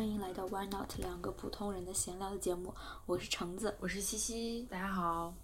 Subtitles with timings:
[0.00, 2.74] 欢迎来到 Why Not 两个普通人的闲聊的节目，
[3.04, 5.36] 我是橙子，我是西西，大家好，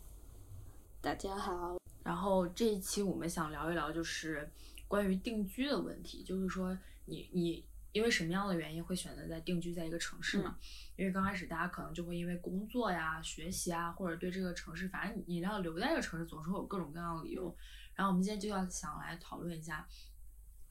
[1.03, 1.77] 大家好。
[2.03, 4.51] 然后这一期我们想聊一聊，就是
[4.89, 7.63] 关于定居的问题，就是说你你
[7.93, 10.57] 因为什么样的原因会选择在定居在一个城市嘛？
[10.97, 17.55] 因为刚开始大家可能就会因为工作呀、学习啊，或者对这个城市，反正你要留在这个城市，总是会有各种各样的理由。
[17.95, 19.87] 然后我们今天就要想来讨论一下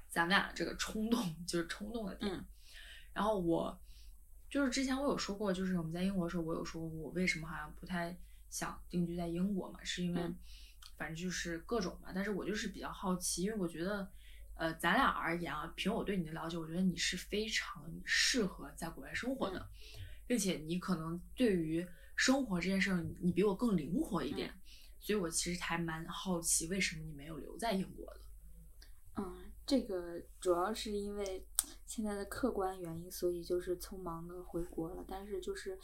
[0.09, 2.43] 咱们俩这个冲动，就是冲动的点。
[3.15, 3.79] 然后我
[4.49, 8.15] 就是之前我有说过，就是我们在英国的时候，我有说过我为什么好像不太
[8.49, 10.21] 想定居在英国嘛，是因为
[10.97, 12.11] 反正就是各种嘛。
[12.13, 14.11] 但是我就是比较好奇，因为我觉得，
[14.55, 19.65] 呃，咱俩而言啊，凭我对你的了解，我觉得你是非常适合在国外生活的，
[20.27, 24.53] 并且你可能对于生活这件事儿，你比我更灵活一点。
[24.99, 28.21] 所以我其实还蛮好奇，为什么你没有留在英国的？
[29.17, 31.45] 嗯，这个主要是因为
[31.85, 35.03] 现在的客观原因，所以就是匆忙的回国了。
[35.07, 35.79] 但是就是，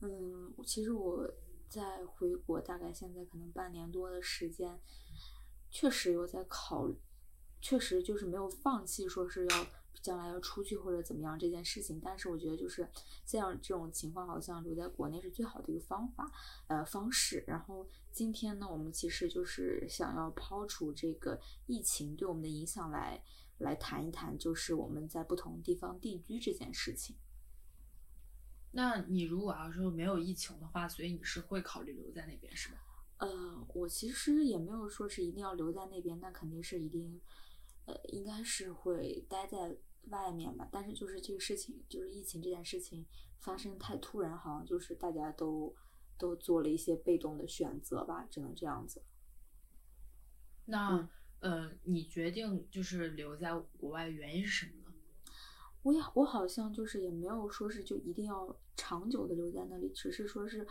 [0.00, 1.28] 嗯，其实我
[1.68, 4.80] 在回国大概现在可能半年多的时间，
[5.70, 6.88] 确实有在考，
[7.60, 9.66] 确实就是没有放弃，说是要。
[10.00, 12.88] 将来要出去或者怎么样这件事情，但是我觉得就是
[13.26, 16.30] 这样这种情况，好像留在国内是最好的一个方法，
[16.68, 17.44] 呃方式。
[17.46, 23.22] 然后今天呢，我们其实就是想要抛除这个疫情对我们的影响来
[23.58, 27.16] 来谈一谈，就是我们在不同地方定居这件事情。
[28.72, 32.78] 那你如果要是没有疫情的话，所以你是会考虑留在那边是吧？
[33.18, 37.20] 呃，我其实也没有说是一定要留在那边，那肯定是一定，
[37.86, 39.76] 呃，应该是会待在。
[40.10, 43.06] 外面吧，但是就是这个事情，就是疫情这件事情
[43.38, 45.72] 发生太突然，好像就是大家都
[46.18, 49.04] 都做了一些被动的选择吧，只能这样子。
[50.64, 51.08] 那
[51.38, 54.96] 呃，你决定就是留在国外原因是什么呢？
[55.84, 60.66] 我也我好像就是也没有说是就一定要长久的留在那里，只是说是。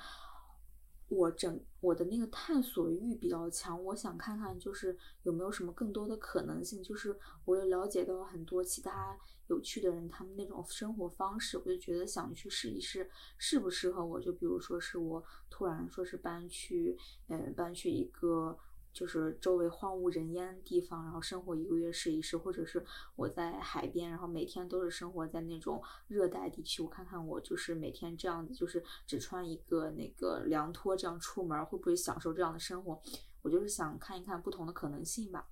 [1.12, 6.82] 我整我的那个探索欲比较强，我想看看就是有没有什么更多的可能性。
[6.82, 14.22] 就是我又了解到很多其他有趣的人，他们那种生活方式，我就觉得想去试一试适不适合我。
[14.22, 16.98] 就比如说是我突然说是搬去，
[17.28, 18.58] 嗯，搬去一个。
[18.94, 22.86] 就是周围荒无人烟的地方，然后生活一个月试一试，或者是
[23.16, 33.02] 我在海边，然后每天都是生活在那种热带地区，我看看我就是每天这样子，就是只穿一个那个凉拖这样出门，会不会享受这样的生活？
[33.42, 35.48] 我就是想看一看不同的可能性吧。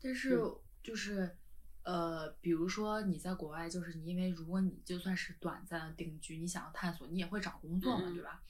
[0.00, 0.38] 但是
[0.82, 1.36] 就是
[1.82, 8.42] 呃，比如说你在国外，就是你因为如果你就算是短暂的定居，你想要探索，你也会找工作嘛，对吧？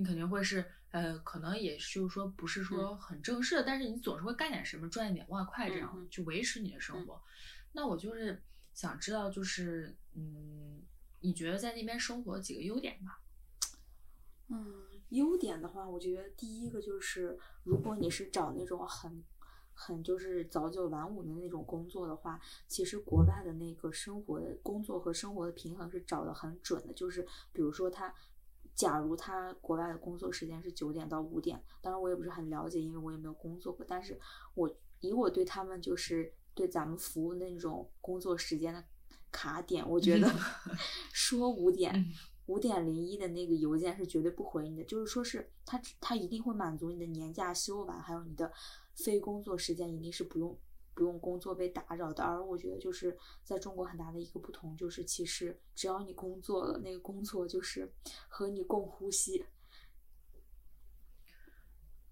[0.00, 7.20] 你肯定会是，呃，可能也就是说不是说很正式的，但是你总是会干点什么，赚一点外快，这样去维持你的生活。
[7.72, 10.80] 那我就是想知道，就是嗯，
[11.20, 13.20] 你觉得在那边生活几个优点吧？
[14.48, 14.74] 嗯，
[15.10, 19.22] 优点的话，我觉得第一个就是，如果你是找那种很
[19.74, 27.22] 很就是早九晚五的那种工作的话，其实国外的那个生活的工作和生活的平衡是找的很准的，就是
[27.52, 28.14] 比如说他。
[28.74, 33.84] 假如他国外的工作时间是九点到五点，当然我也不是很了解，因为我也没有工作过。
[33.86, 34.18] 但是
[34.54, 34.70] 我
[35.00, 38.82] 以我对他们就是对咱们服务那种工作时间的
[39.30, 40.30] 卡点，我觉得
[41.12, 42.06] 说五点
[42.46, 48.50] 五点零一的那个邮件是绝对不回你的，就是说是他他一定会满足你的年假休完，还有你的
[48.94, 50.58] 非工作时间一定是不用。
[51.00, 57.90] 不用工作被打扰的，而我觉得就是在中国很大的一个不同，就是其实只要你工作了，那个工作就是
[58.28, 59.42] 和你共呼吸。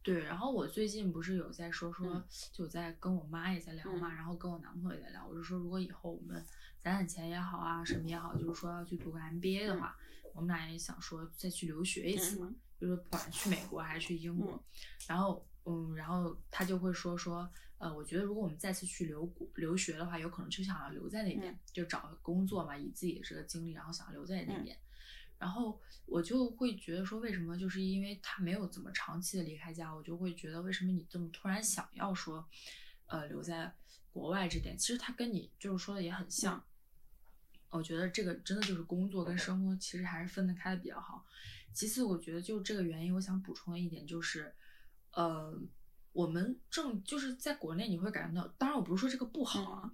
[0.02, 6.42] 对，然后我最近不是有在说说，就在跟我妈也在聊嘛，然后跟我男朋友也在聊，我就说如果以后我们
[6.80, 9.94] 攒攒钱也好啊，什么也好，就是说要去读个 MBA 的话，
[10.32, 14.58] 我们俩也想说再去留学一次嘛，就是不管去美国还是去英国，
[15.06, 17.48] 然后嗯，然后他就会说说。
[17.80, 24.76] 呃，我觉得如果我们再次去留留学的话，有可能就想要留在那边，就找工作嘛，以自己的这个经历，然后想要留在那边。
[25.38, 32.44] 然后我就会觉得说，为什么就是因为他没有怎么长期的离开家，我就会觉得为什么你这么突然想要说，
[33.06, 33.72] 呃，留在
[34.10, 36.60] 国外这点，其实他跟你就是说的也很像。
[37.70, 41.24] 我觉得这个真的就是工作跟生活其实还是分得开的比较好。
[41.72, 44.52] 其次，我觉得就这个原因，我想补充的一点就是，
[45.12, 45.60] 呃。
[46.14, 49.92] 我们正就是在国内，你会感觉到，当然我不是说这个不好啊，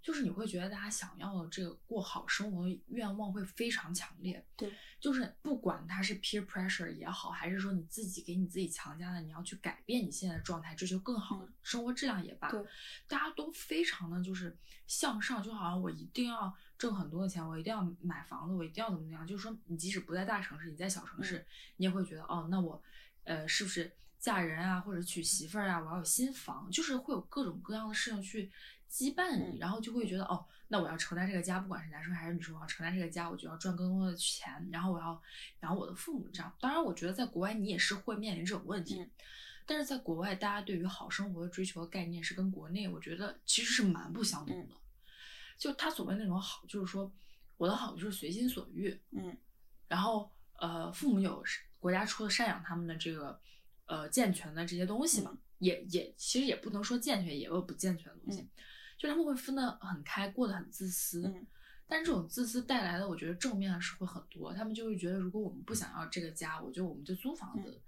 [0.00, 4.42] 就是你会觉得大家想要的这个过好生活的愿望会非常强烈。
[4.56, 12.64] 对，就是不管它是 peer pressure 也好，还是说你自己给你自己强加的，你要去改变你现在的状态，追求更好的生活质量也罢，对，
[13.06, 19.26] 大家都非常的就是向上，就好像我一定要挣很多的钱，我一定要买房子，我一定要怎么怎么样。
[19.26, 21.44] 就是说，你即使不在大城市，你在小城市，
[21.76, 22.82] 你也会觉得哦，那我
[23.24, 28.50] 呃是不是嫁人啊，或者娶媳妇儿啊，我要有新房，就是会有各种各样的事情去。
[28.88, 35.20] 羁绊你，然后就会觉得哦，那我要承担这个家，不管是男生还是女生，我要承担这个家，我就要赚更多的钱，然后我要
[35.62, 36.28] 养我的父母。
[36.32, 39.04] 这样，当然，我觉得在国外你也是会面临这种问题，
[39.66, 44.74] 但是在国外，大家对于好生活的追求的概念是跟国内，我觉得其实是蛮不相同的。
[45.58, 47.12] 就他所谓那种好，就是说
[47.56, 49.36] 我的好就是随心所欲，嗯，
[49.88, 51.42] 然后呃，父母有
[51.80, 53.38] 国家出的赡养他们的这个
[53.86, 58.46] 呃健全的这些东西嘛，也也其实也不能说健全，也有不健全的东西。
[58.98, 61.46] 就他们会分得很开，过得很自私，嗯，
[61.86, 64.54] 但这种自私带来的，我觉得正面的是会很多。
[64.54, 67.78] 他们就会觉得，如果我们不想要这个家，我觉得我们就租房子，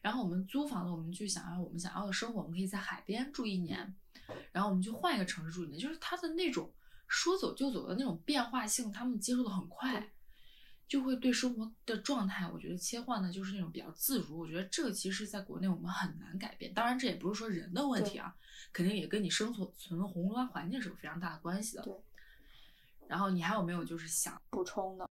[0.00, 3.94] 然后我们租房子，我们去想要我们想要的生活，我们可以在海边住一年，
[4.52, 6.72] 然后我们就换一个城市住一年，就是他的那种
[7.06, 10.10] 说走就走的那种变化性，他们接受的很快。
[10.94, 14.38] 就会对生活的状态，我觉得切换的就是那种比较自如。
[14.38, 16.72] 我觉得这个其实在国内我们很难改变。
[16.72, 18.32] 当然，这也不是说人的问题啊，
[18.72, 21.82] 肯定也跟你生存存的宏观环境是有非常大的关系的。
[21.82, 21.92] 对。
[23.08, 25.10] 然后你还有没有就是想补充的？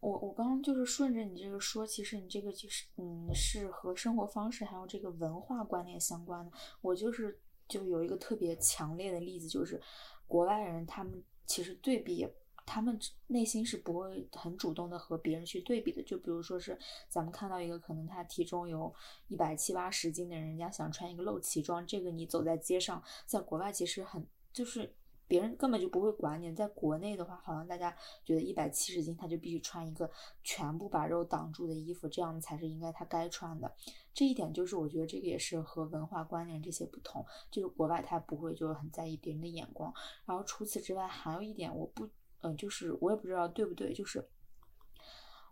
[0.00, 6.52] 我我刚刚就是顺着你这个说，其实你这个就是嗯是和生活方式还有这个文化观念相关的。
[6.82, 9.80] 我就是就有一个特别强烈的例子，就是
[10.26, 12.30] 国外人他们其实对比也。
[12.66, 16.78] 他们内心是不会很主动的和别人去对比的，就比如说是
[17.08, 18.92] 咱们看到一个可能他体重有
[19.28, 24.94] 一百七八十斤的人，人家想穿一个露脐装，这个你走在街上，在国外其实很就是
[25.28, 27.94] 别人根本就不会管你，在国内的话，好像大家
[28.24, 30.10] 觉得一百七十斤他就必须穿一个
[30.42, 33.70] 全部把肉挡住的衣服，这样才是应该他该穿的。
[34.14, 39.92] 这一点就是我觉得这个也是和文化观念这些不同，就是国外他不会就很在意别人的眼光。
[40.24, 42.08] 然后除此之外，还有一点我不。
[42.44, 44.28] 嗯，就是我也不知道对不对，就是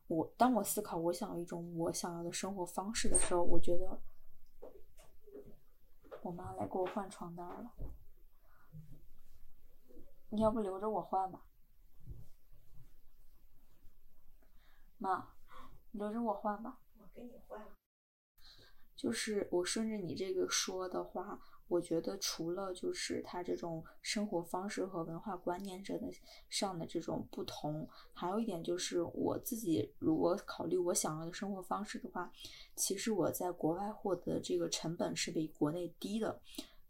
[0.08, 3.98] 我当我思考我想要一种我想要的生活方式的时候，我觉得
[6.20, 7.72] 我妈来给我换床单了，
[10.28, 11.46] 你要不留着我换吧，
[14.98, 15.32] 妈，
[15.92, 17.66] 留着我换吧，我给你换，
[18.94, 21.40] 就是我顺着你这个说的话。
[21.72, 26.06] 我觉得除了就是他这种生活方式和文化观念上的
[26.50, 32.30] 上的这种不同，还有一点就是我自己如果考虑我想要的生活方式的话，
[32.76, 36.38] 其实我在国外获得这个成本是比国内低的，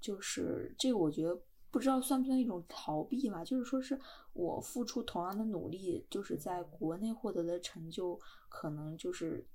[0.00, 1.40] 就是这个我觉得
[1.70, 3.96] 不知道算不算一种逃避吧，就是说是
[4.32, 8.18] 我付出同样的努力，就是在国内获得的成就
[8.48, 9.46] 可能就是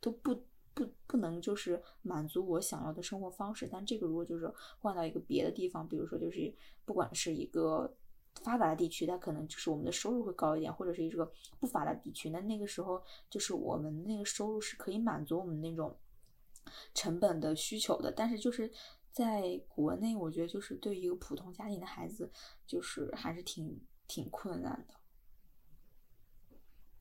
[0.00, 0.42] 都不。
[0.74, 6.54] 不不能就是满足我想要的生活方式，但这个如果就是换到一个别的地方，比如说就是
[6.84, 7.94] 不管是一个
[8.42, 11.30] 发达的地区，它可能就是我们的收入会高一点，或者是一个
[11.60, 15.94] 不发达地区，那那个时候就是我们那个收入是可以满足我们那种
[16.94, 18.10] 成本的需求的。
[18.10, 18.72] 但是就是
[19.10, 22.30] 在国内，我觉得就是对于一个普通家庭的孩子，
[22.66, 23.78] 就是还是挺
[24.08, 24.94] 挺困难的。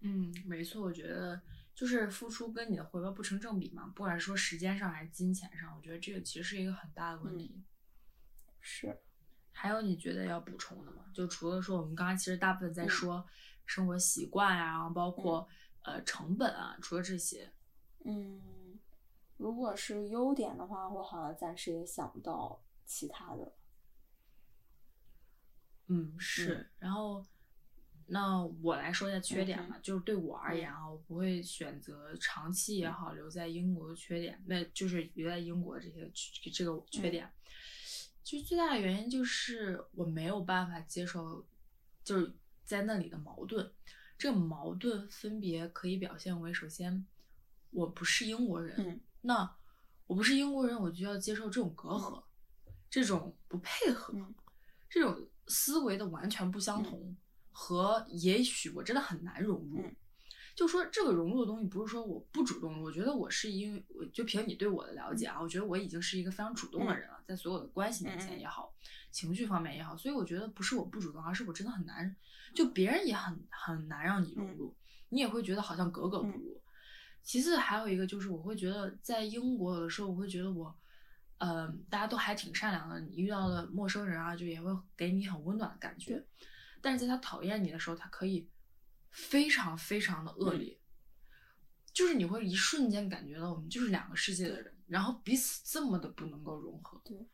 [0.02, 1.42] 嗯，没错，我觉得。
[1.74, 7.64] 就是付出跟你的回报不成正比嘛，不管是说时间上还是金钱上，我觉得这个其实是一个很大的问题。
[8.60, 9.02] 是，
[9.52, 11.06] 还有你觉得要补充的吗？
[11.14, 13.26] 就除了说我们刚刚其实大部分在说
[13.66, 15.48] 生活习惯呀，然后包括
[15.82, 17.52] 呃成本啊，除了这些，
[18.06, 18.80] 嗯，
[19.38, 23.54] 如果是优点的话，我好像暂时也想不到其他的。
[25.88, 27.26] 嗯，是，然后。
[28.08, 36.12] 那我来说一下缺点吧，就是对我而言啊，我不会选择长期也好留在英国的缺点，那就是留在英国这些
[36.52, 37.32] 这个缺点，
[38.24, 41.46] 其实最大的原因就是我没有办法接受，
[42.04, 42.34] 就是
[42.66, 43.72] 在那里的矛盾。
[44.18, 47.06] 这个矛盾分别可以表现为：首先，
[47.72, 49.56] 我不是英国人，那
[50.06, 52.24] 我不是英国人，我就要接受这种隔阂，
[52.88, 54.14] 这种不配合，
[54.88, 57.18] 这种思维的完全不相同。
[57.62, 59.86] 和也许我真的很难融入，
[60.56, 68.74] 就说这个融入的东西不是说我不主动，我觉得我是因为我就凭你对我的了解啊，我觉得我已经是一个非常主动的人了，在所有的关系面前也好，
[69.12, 72.16] 情绪方面也好，所以我觉得不是我不主动，而是我真的很难，
[72.56, 74.76] 就别人也很很难让你融入，
[75.10, 76.60] 你也会觉得好像格格不入。
[77.22, 80.76] 其次还有一个就是我会觉得在英国有的时候我会觉得我，
[81.38, 86.26] 嗯，大家都还挺善良的，你遇到了陌生人啊，就也会给你很温暖的感觉。
[86.82, 88.50] 但是在他讨厌你的时候，他可以
[89.12, 90.80] 非常非常的恶劣，
[91.94, 97.00] 就是你会一瞬间感觉到我们就是两个世界的人，然后彼此这么的不能够融合。
[97.06, 97.28] 对。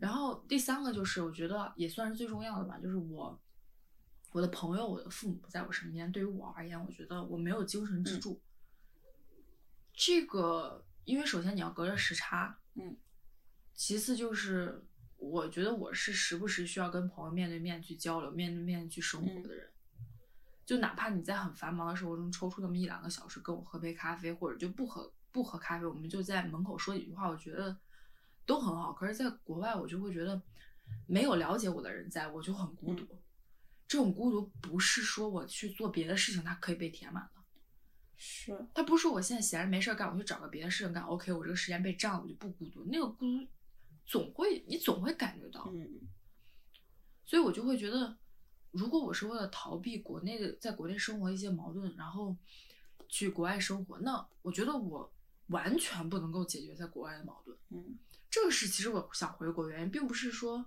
[0.00, 3.40] 然后第三个就是我觉得也算是最重要的吧，就是我
[4.32, 8.42] 我的朋友、我的父母不在我身边，对于我而言，我觉得我没有精神支柱。
[9.92, 12.96] 这个，因为首先你要隔着时差，嗯。
[13.76, 14.86] 其次就是，
[15.30, 19.68] 我觉得我是时不时需要跟朋友面对面去交流、面对面去生活的人。
[20.66, 27.76] 就哪怕你在很繁忙的生活中抽出那么一两个小时跟我喝杯咖啡，或者就不喝不喝咖啡，我们就在门口说几句话，我觉得
[28.46, 28.92] 都很好。
[28.92, 30.40] 可是，在国外，我就会觉得
[31.06, 33.06] 没有了解我的人在，我就很孤独。
[33.86, 37.42] 这种孤独不是说我去做别的事情，它可以被填满的。
[38.16, 38.66] 是。
[38.72, 41.02] 他不是说我现在闲着没事干，我去找个别的事情干。
[41.02, 42.86] OK，我这个时间被占了，我就不孤独。
[42.90, 43.46] 那个孤独。
[44.06, 46.00] 总会，你总会感觉到，嗯，
[47.24, 48.16] 所以我就会觉得，
[48.70, 52.36] 如果我是为了逃避国内的，在国内生活一些矛盾，然后
[53.08, 55.10] 去国外生活，那我觉得我
[55.46, 57.98] 完全不能够解决在国外的矛盾，嗯，
[58.30, 60.64] 这个是其实我想回国原因，并不是说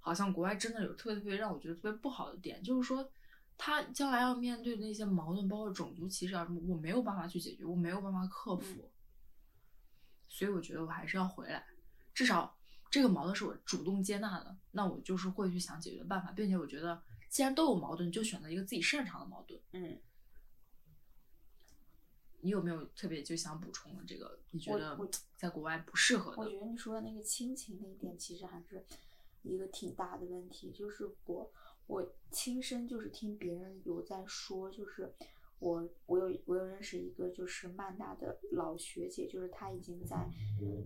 [0.00, 3.12] 好像国外真的有特别特别让我觉得特别不好的点，就是说
[3.58, 8.90] 他将来要面对的那些矛盾，包括种族歧视啊什么，我没有办法去解决，我没有办法克服，
[10.26, 11.66] 所以我觉得我还是要回来，
[12.14, 12.54] 至少。
[12.90, 19.60] 这个矛盾是我主动接纳的，那我就是会去想解决的办法，并且我觉得既然都有矛盾，就选择一个自己擅长的矛盾。
[19.72, 20.00] 嗯，
[22.40, 24.40] 你有没有特别就想补充的这个？
[24.50, 24.98] 你觉得
[25.36, 26.38] 在国外不适合的？
[26.38, 28.84] 我觉得你说的那个亲情那一点，其实还是
[29.42, 30.70] 一个挺大的问题。
[30.72, 31.52] 就是我
[31.86, 35.14] 我亲身就是听别人有在说，就是。
[35.58, 40.28] 我我有我有认识一个就是曼大的老学姐，就是她已经在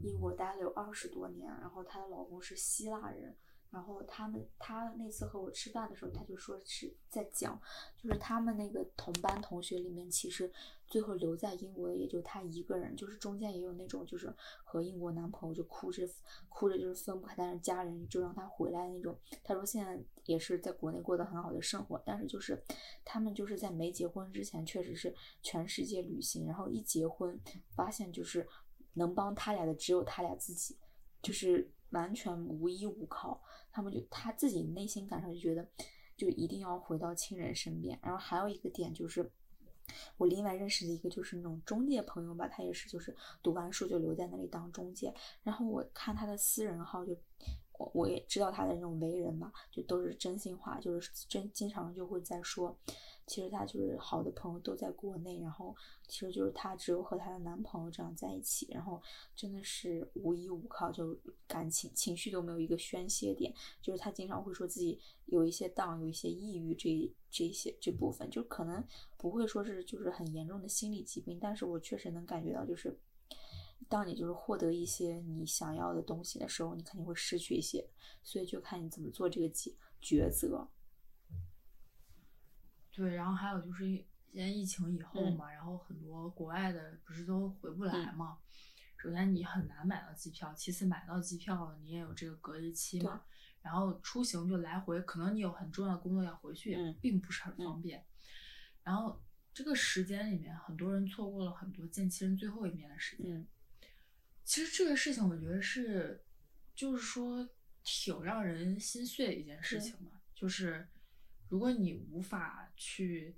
[0.02, 3.36] 英国待了有二十多年，然后她的老公是希腊人。
[3.70, 7.58] 然后他们，她那次和我吃饭的时候，她就说是在讲，
[7.96, 10.52] 就是他们那个同班同学里面，其实
[10.86, 14.30] 最后留在英国的也就她一个人，就是中间也有那种就是
[14.62, 16.06] 和英国男朋友就哭着
[16.50, 19.18] 哭着就是分不开，但是家人就让她回来那种。
[19.42, 22.62] 她说现在也是在国内过得很好的生活，但是就是
[23.04, 27.38] 他们就是在没结婚之前确实是全世界旅行，然后一结婚
[27.74, 28.46] 发现就是
[28.94, 30.76] 能帮他俩的只有他俩自己，
[31.22, 33.42] 就是完全无依无靠。
[33.70, 35.66] 他们就他自己内心感受就觉得，
[36.16, 37.98] 就一定要回到亲人身边。
[38.02, 39.30] 然后还有一个点就是，
[40.18, 45.14] 我另外认识的一个就是那种中介朋友吧，他也是就是读完书就留在那里当中介。
[45.42, 47.16] 然后我看他的私人号，就
[47.94, 52.76] 我也知道他的那种为人嘛，就都是真心话，就是真经常就会在说。
[53.24, 55.74] 其实她就是好的朋友都在国内，然后
[56.08, 59.00] 其实就是她只有和她的男朋友这样在一起，然后
[59.36, 63.54] 真的是无依无靠，就感情情绪都没有一个宣泄点。
[63.80, 68.84] 就是她经常会说自己有一些荡，有一些抑郁这这些这部分，就可能
[69.16, 72.98] 不会说是就是很严重的心理疾病，但是我确实能感觉到，就是
[73.88, 77.88] 当你就是获得一些你想要的东西的时候，你肯定会失去一些，
[78.22, 80.68] 所以就看你怎么做这个抉抉择。
[82.90, 83.84] 对，然后还有就是
[84.32, 88.38] 现在疫情以后嘛，然后很多国外的不是都回不来嘛。
[88.96, 93.22] 首先你很难买到机票，其次买到机票了，你也有这个隔离期嘛。
[93.60, 98.04] 然后出行就来回，可能你有很重要的工作要回去，也并不是很方便。
[98.82, 99.20] 然后
[99.54, 103.46] 这个时间里面，很多人错过了很多见亲人最后一面的时间。
[104.44, 106.24] 其实这个事情，我觉得是，
[106.74, 107.48] 就是说
[107.82, 110.88] 挺让人心碎的一件事情嘛，就是。
[111.48, 113.36] 如果你无法去，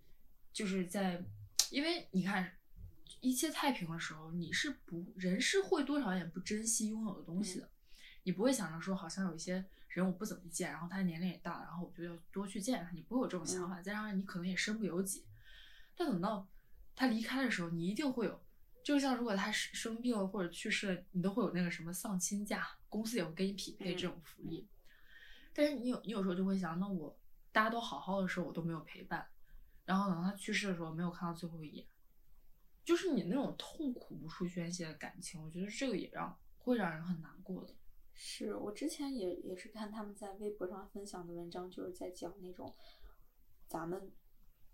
[0.52, 1.20] 就是在，
[1.70, 2.56] 因为你看，
[3.20, 7.68] 一切太平的时候，你是不人是会多少有点不珍惜拥有的东西的，
[8.22, 13.82] 你不会想着说，好像有一些人我不怎么见，然后他年龄也大了，然后我就要多去见他，你不会有这种想法。
[13.82, 15.24] 再加上你可能也身不由己，
[15.96, 16.48] 但等到
[16.94, 18.43] 他离开的时候，你一定会有，
[18.84, 24.68] 就像如果他生生病了或者去世了，你都会有那个什么丧亲假，公司也会给你匹配这种福利。
[25.52, 27.18] 但是你有你有时候就会想，那我。
[27.54, 29.24] 大家都好好的时候，我都没有陪伴，
[29.84, 31.86] 然后等他去世的时候，没有看到最后一眼，
[32.84, 37.72] 就是你那种痛苦无处宣泄的感情，我觉得这个也让会让人很难过的。
[38.12, 42.74] 是我之前也也是看他们在微博上分享的文章，就是在讲那种
[43.68, 44.10] 咱们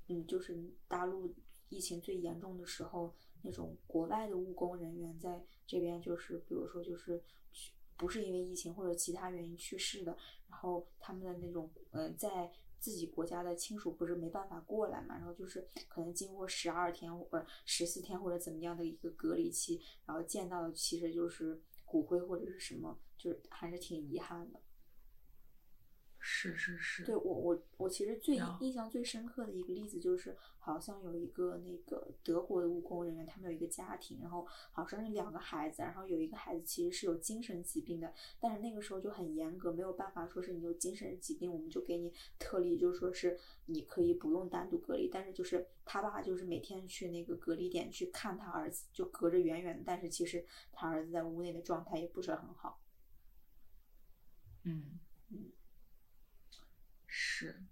[0.09, 1.37] 嗯，就是大陆
[1.69, 10.17] 疫情最严重的时候，那种国外的务工人员在这边，就是比如说就是去不是因为疫情或者其他原因去世的，
[10.49, 12.53] 然后他们的那种嗯在。
[12.81, 24.59] 自己国家的亲属不是没办法过来嘛，然后就是可能经过十二天或十四天或者怎么样的一个隔离期，然后见到的其实就是骨灰或者是什么，就是还是挺遗憾的。
[26.23, 52.79] 是是是，对我我我其实最印象最深刻的一个例子就是，好像有一个那个德国的务工人员，他们有一个家庭，然后好像是两个孩子，然后有一个孩子其实是有精神疾病的，但是那个时候就很严格，没有办法说是你有精神疾病，我们就给你特例，就是说是你可以不用单独隔离，但是就是他爸就是每天去那个隔离点去看他儿子，就隔着远远的，但是其实他儿子在屋内的状态也不是很好。
[54.65, 55.01] 嗯嗯，
[57.11, 57.63] 是。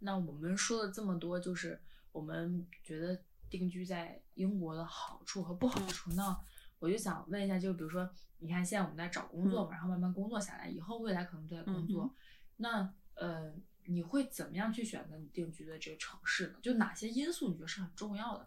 [0.00, 1.80] 那我们说了这么多，就是
[2.12, 6.10] 我们觉得定居在英国的好处和不好处。
[6.12, 6.36] 那
[6.78, 12.14] 我就想问一下，就比如说，你看现在我们在找工作嘛，然后慢慢工作下来，以后未来可能都在工作，嗯
[12.56, 13.52] 那呃，
[13.86, 16.58] 你会怎么样去选择你定居的这个城市呢？
[16.62, 18.46] 就哪些因素你觉得是很重要的？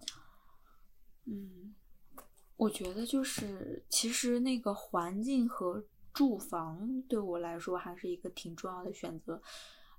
[1.25, 1.75] 嗯，
[2.55, 5.83] 我觉得就是其实那个环境和
[6.13, 9.41] 住房对我来说还是一个挺重要的选择。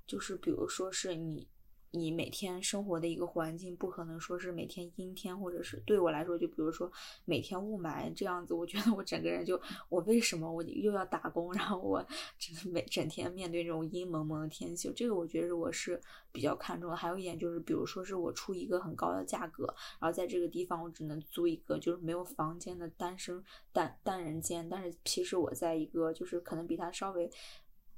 [0.06, 1.48] 就是比如说是你
[1.94, 6.90] 你每天生活的一个环境，不可能说是每天阴天，或者是对我来说，就比如说
[7.26, 12.02] 每天雾霾这样子，我觉得我整个人就我为什么我又要打工，然后我
[12.38, 16.00] 整每整天面对这种阴蒙蒙的天气，这个我觉得我是
[16.32, 16.96] 比较看重的。
[16.96, 19.66] 还有一点就是，比如说是我出一个很高的价格，
[20.00, 27.30] 然后在这个地方我只能租一个就是没有房间的单身单单人间，但是其实我在一个就是可能比它稍微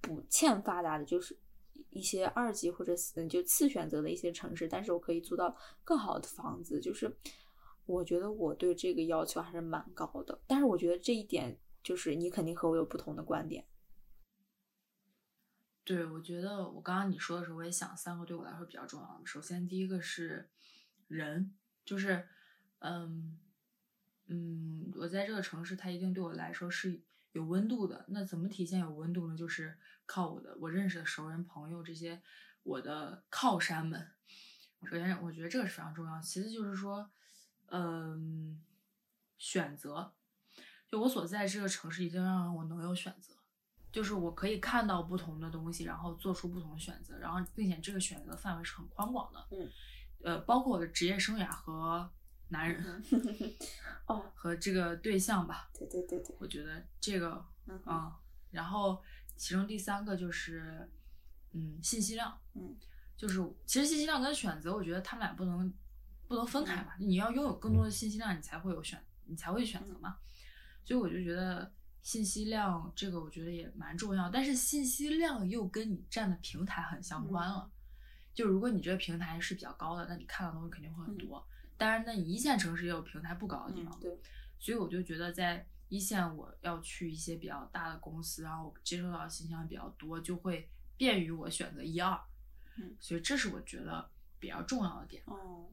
[0.00, 1.38] 不欠发达的，就是
[1.90, 7.16] 一些二级或者嗯就次选择的一些城市，但是我可以租到更好的房子，就是
[7.86, 13.66] 我觉得我对这个要求还是蛮高的，但是我觉得这一点就是你肯定和我有不同的观点。
[15.84, 19.26] 对，我觉得我刚刚你说的时候，我也想三个对我来说比较重要的。
[19.26, 20.48] 首先，第一个是
[21.08, 21.54] 人，
[21.84, 22.26] 就是，
[22.78, 23.38] 嗯
[24.28, 27.02] 嗯，我在这个城市，它一定对我来说是
[27.32, 28.06] 有温度的。
[28.08, 29.36] 那怎么体现有温度呢？
[29.36, 29.76] 就是
[30.06, 32.20] 靠我的我认识的熟人、朋友这些
[32.62, 34.11] 我的靠山们。
[34.84, 36.20] 首先，我觉得这个是非常重要。
[36.20, 37.11] 其次就是说，
[37.68, 38.62] 嗯，
[39.38, 40.12] 选择，
[40.88, 43.33] 就我所在这个城市，一定要让我能有选择。
[43.90, 49.70] 就是我可以看到不同的东西，然后做出不同的选择，然后并且这个选择范围是很宽广的，嗯，
[50.22, 52.11] 呃，包括我的职业生涯和
[52.48, 53.02] 男人
[54.07, 59.02] 哦，和这个对象吧，对对对对，我觉得这个嗯啊、然后
[59.37, 60.90] 其中第三个就是
[61.53, 62.77] 嗯信息量，嗯，
[63.16, 65.73] 就是其实信息量跟选择，我觉得他们俩不能
[66.27, 70.16] 不能分开吧，你要拥有更多的信息量，你才会有选，你才会选择嘛，
[70.85, 71.73] 所以我就觉得。
[72.05, 77.73] 信息量这个我觉得也蛮重要，但是信息量又跟你站的平台很相关了。
[78.35, 81.42] 就如果你这个平台是比较高的，那你看到的东西肯定会很多。
[81.79, 83.99] 当然，那你一线城市也有平台不高的地方。
[84.01, 84.20] 嗯对，
[84.59, 92.20] 所以我就觉得在一线，我要去一些比较大的公司，然后我接收到的信息量比较多，就会便于我选择一二。
[92.77, 95.23] 嗯所以这是我觉得比较重要的点。
[95.27, 95.68] 哦，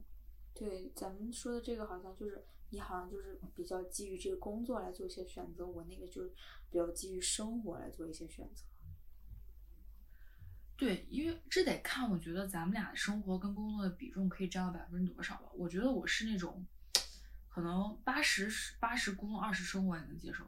[0.54, 6.30] 对，咱们说的这个好像就是你好像就是比较基于这个工作来做一些选择，我那个就是
[6.70, 8.64] 比较基于生活来做一些选择。
[10.76, 15.48] 对，因为这得看，我觉得咱们俩的生活跟工作的比重可以占到百分之多少吧。
[15.54, 16.64] 我觉得我是那种，
[17.52, 20.44] 可能八十八十工作二十生活也能接受。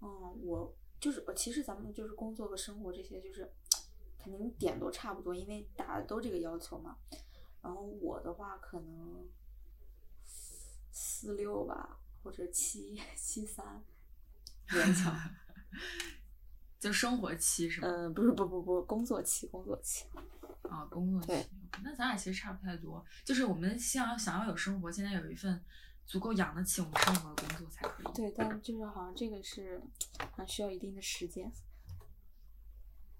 [0.00, 0.08] 嗯，
[0.42, 3.50] 我就是我其实咱们就是工作和生活这些就是
[4.18, 6.96] 肯定点都差不多，因为大家都这个要求嘛。
[7.62, 9.28] 然后我的话可能
[10.92, 13.82] 四六吧，或者七 七三，
[14.68, 15.14] 勉强。
[16.78, 17.88] 就生活期是吗？
[17.88, 20.06] 嗯，不是不不不，工作期工作期。
[20.62, 21.46] 啊，工作期对。
[21.82, 25.62] 那咱俩其实差不太多，就是我们想想要有生活，现在有一份
[26.06, 28.12] 足够养得起我们生活的工作才可以。
[28.14, 29.82] 对，但就是好像这个是
[30.34, 31.52] 还需要一定的时间。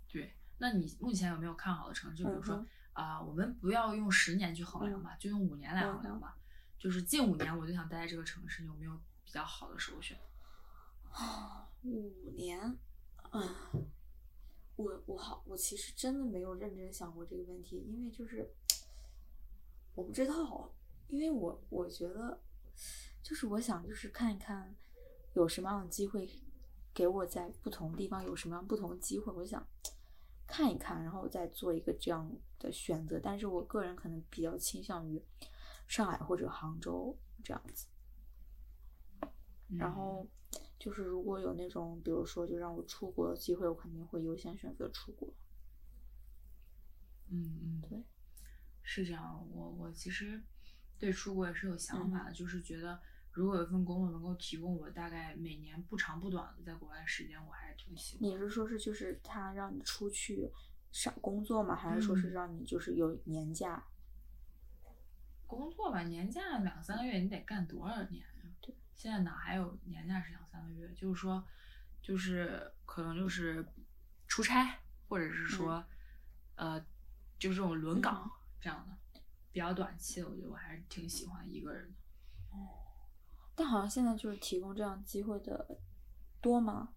[0.08, 2.22] 对，那你目前有没有看好的城市？
[2.22, 6.34] 就比如说嗯啊、我们不要用十年去衡量吧，就用五年来衡量吧。
[6.78, 10.18] 就是近五年我就想待在这个城市，有没有比较好的首选？
[11.84, 12.58] 五年，
[13.32, 13.86] 嗯，
[14.76, 18.50] 我我好，我其实真的没有认真想过这个问题，因为就是
[19.94, 20.74] 我不知道，
[21.08, 22.40] 因为我我觉得
[23.22, 24.74] 就是我想就是看一看
[25.34, 26.28] 有什么样的机会
[26.94, 29.66] 给我在不同地方有什么样不同的机会，我想
[30.46, 33.20] 看一看，然后再做一个这样的选择。
[33.20, 35.22] 但是我个人可能比较倾向于
[35.88, 37.86] 上海或者杭州这样子。
[39.76, 40.26] 然嗯后
[40.78, 45.34] 就是如果有那种，比如说就让我出国的机会，我肯定会优先选择出国。
[47.28, 48.04] 嗯嗯，对，
[48.82, 49.44] 是这样。
[49.52, 50.40] 我我其实
[50.98, 53.00] 对出国也是有想法的，就是觉得
[53.32, 58.28] 如果有一份工作能够提供我大概每年不长不短的在国外时间，我还是挺喜欢。
[58.28, 60.50] 你是说是就是他让你出去
[60.90, 61.76] 上工作吗？
[61.76, 63.84] 还是说是嗯让你就是有年假？
[65.46, 68.50] 工作吧，年假两三个月，你得干多少年呀？
[68.60, 70.92] 对，现在哪还有年假是两三个月？
[70.94, 71.46] 就是说，
[72.02, 73.64] 就是可能就是
[74.26, 75.84] 出差，或者是说，
[76.56, 76.80] 呃，
[77.38, 78.28] 就是这种轮岗
[78.60, 78.96] 这样的，
[79.56, 81.94] 比较短期的，我觉得我还是挺喜欢一个人的。
[83.54, 85.80] 但好像现在就是提供这样机会的
[86.42, 86.92] 多吗？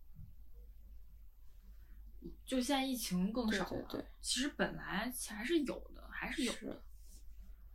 [2.45, 6.83] 就现在疫情更少了，对对对其实本来还是有的，还是有是的，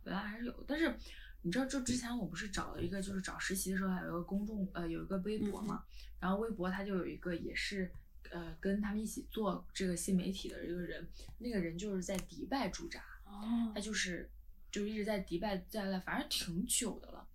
[0.03, 0.63] 本来还是有的。
[0.67, 0.95] 但是
[1.41, 5.83] 你知道，就之前我不是找了一个，就是找实习的时候，还有一个公众呃有一个微博嗯嘛，
[6.19, 7.91] 然后微博它就有一个也是
[8.29, 14.29] 呃跟他们一起做这个新媒体的一个人，那个人就是在迪拜驻扎，哦他就是
[14.75, 17.25] 就一直在迪拜在了，反正挺久的了。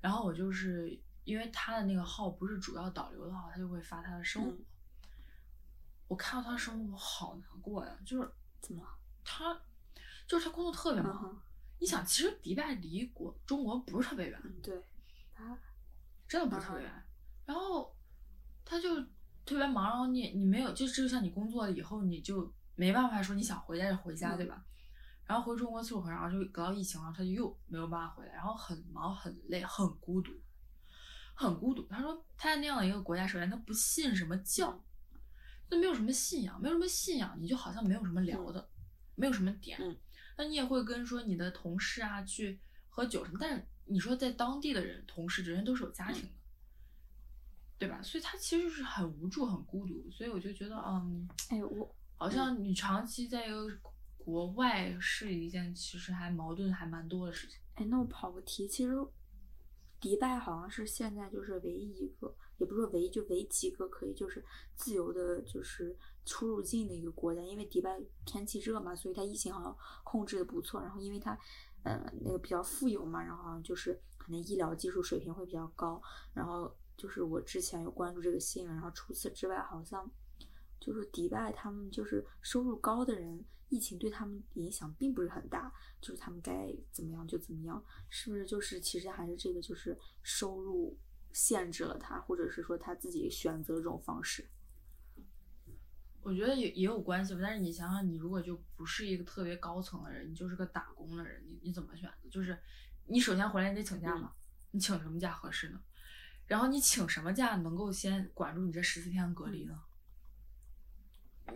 [0.00, 4.50] 然后我就是因为他的那个号不是主要导流的号，他就会发他的生活。
[4.50, 4.64] 嗯
[6.08, 7.94] 我看到他的生活，我好难过呀！
[8.02, 8.82] 就是怎么？
[9.22, 9.60] 他，
[10.26, 11.22] 就是他工作特别忙。
[11.22, 11.38] 嗯
[11.80, 14.82] 你想，其实迪拜离国中国不是特别远，嗯，对，
[15.34, 15.56] 他
[16.26, 16.90] 真的不是特别远。
[17.44, 17.94] 然后
[18.64, 18.98] 他就
[19.44, 24.64] 特别忙，然后你你没有，就就像你工作了以后，你就没办法说你想回家就回家，嗯对吧？
[25.28, 30.32] 然后回中国次数很少，然后就隔到疫情，然后他就又没有办法回来，然后很忙很累很孤独，
[31.34, 31.86] 很孤独。
[31.88, 34.82] 他说他在那样的一个国家，首先他不信什么教，
[35.68, 38.68] 他没有什么信仰，没有什么信仰，你就好像没有什么聊的，
[39.14, 39.78] 没有什么点。
[39.80, 39.96] 嗯
[40.40, 46.28] 那你也会跟说你的同事啊去喝酒什么，但是你说在当地的人同事，人家都是有家庭的，
[47.76, 48.00] 对吧？
[48.02, 50.08] 所以他其实是很无助、很孤独。
[50.12, 53.68] 所以我就觉得，嗯，哎我好像你长期在一个
[54.28, 57.58] 国外是一件其实还矛盾还蛮多的事情。
[57.76, 58.92] 哎，那我跑个题，其实
[59.98, 67.40] 迪拜好像是现在就是唯一一个，也不是说唯一，就唯几个可以就是自由的，就是出入境的一个国家。
[67.40, 70.78] 因为迪拜天气热嘛，所以它疫情好像控制的不错。
[70.82, 71.32] 然后因为它
[71.84, 76.02] 呃那个比较富有嘛，然后好像就是可能医疗技术水平会比较高。
[76.34, 80.06] 然后就是我之前有关注这个新闻，然后除此之外，好像
[80.80, 88.46] 就是迪拜他们就是收入高的人，疫情对他们影响并不是很大，就是他们该怎么样就怎么样，是不是？
[88.46, 90.96] 就是其实还是这个就是收入
[91.32, 94.48] 限制了他，或者是说他自己选择这种方式。
[96.20, 102.10] 我觉得也也有关系吧，但是你想想，你如果就不是一个特别高层的人，你就是个打工的人，你你怎么选？
[102.30, 102.58] 就是
[103.06, 104.32] 你首先回来你得请假嘛，
[104.72, 105.80] 你请什么假合适呢？
[106.46, 109.80] 然后你请什么假能够先管住你这十四天隔离呢？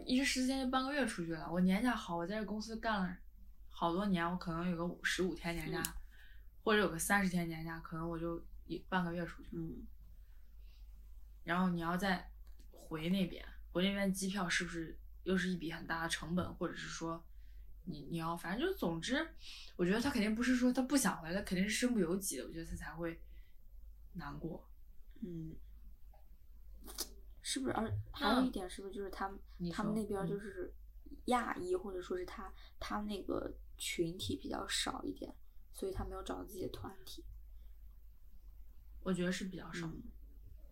[0.05, 3.17] 一这十四天就半个月出去了，我年假好，我在这公司干了
[3.71, 5.95] 好多年，我可能有个十五天年假，嗯
[6.65, 9.49] 或者有个三十天年假，可能我就一半个月出去。
[9.53, 9.85] 嗯，
[11.45, 12.31] 然后你要再
[12.71, 17.25] 回那边，回那边机票是不是又是一笔很大的成本，或者是说
[17.85, 19.29] 你你要反正就是总之，
[19.75, 23.21] 我觉得他肯定不是说他不想回来，肯定是身不由己的，我觉得他才会
[24.13, 24.69] 难过。
[25.21, 25.57] 嗯，
[27.43, 27.73] 是不是？
[27.73, 30.75] 而还有一点，是不是就是他们你他们那边就嗯是
[31.27, 35.35] 亚裔，或者说是他他那个群体比较少一点，
[35.73, 37.25] 所以他没有找到自己的团体。
[39.03, 40.03] 我觉得是比较少，嗯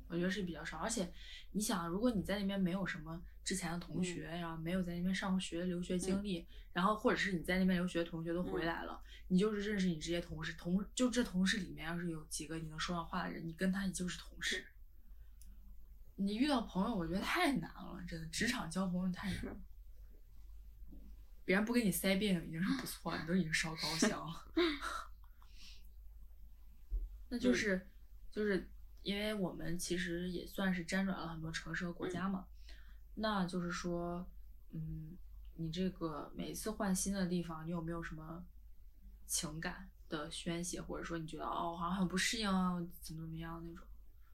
[0.08, 0.78] 我觉得是比较少。
[0.78, 1.12] 而且
[1.52, 14.64] 你想，如果你在那边没有什么之前的同学，然后没有在那边上过学、留学经历，然后或者是你在那边留学的同学都回嗯来了，你就是认识你这些同事，同就这同事里面要是有几个你能说上话的人，你跟他也就是同事。
[16.22, 19.56] 你遇到朋友，我觉得太难了，真的，职场交朋友太难了。
[21.46, 24.44] 别人不给你塞饼已经是不错了，你都已经烧高香了。
[27.30, 27.88] 那就是，
[28.30, 28.68] 就是
[29.02, 32.46] 因为我们其实也算是辗转了很多城市和国家嘛，
[33.14, 34.28] 那就是说，
[34.72, 35.16] 嗯，
[35.54, 38.44] 你这个每次换新的地方，你有没有什么
[39.26, 43.86] 情感的宣泄，或者说你觉得哦，好像很不适应啊，怎么怎么样那种？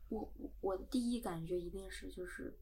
[0.09, 2.57] 我我第一感觉一定是就是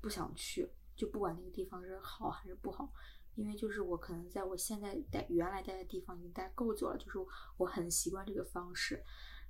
[0.00, 2.92] 不想去，就不管那个地方是好还是不好，
[3.36, 7.18] 因为就是我可能在我现在待原来待的地方已经待够久了，就是
[7.56, 9.02] 我很习惯这个方式，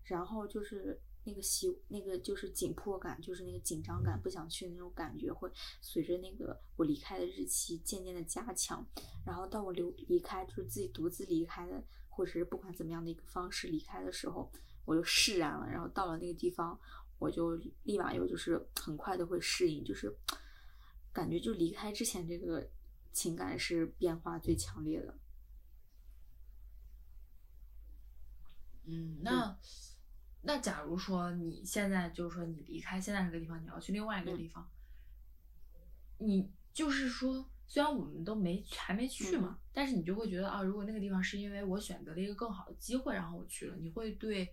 [0.04, 8.86] 然后就是那个习那个就是紧迫感，就是那个紧张感，不想去的那种感觉会随着那个我离开的日期渐渐的加强，
[9.24, 14.52] 然后到我留离开就是自己独自离开的，或者是不管怎么样的一个方式离开的时候，
[14.84, 16.78] 我就释然了，然后到了那个地方。
[17.22, 17.54] 我就
[17.84, 20.12] 立马又就是很快的会适应，就是
[21.12, 22.68] 感觉就离开之前这个
[23.12, 25.16] 情感是变化最强烈的。
[28.84, 29.56] 嗯，那
[30.42, 34.68] 那假如说你现在就是说你离开现在这个地方，你要去另外一个嗯地方，
[36.18, 44.52] 你就是说，虽然我们都没还没去嘛，但是你就会觉得啊，如果那个地方是因为我选择了一个更好的机会，然后我去了，你会对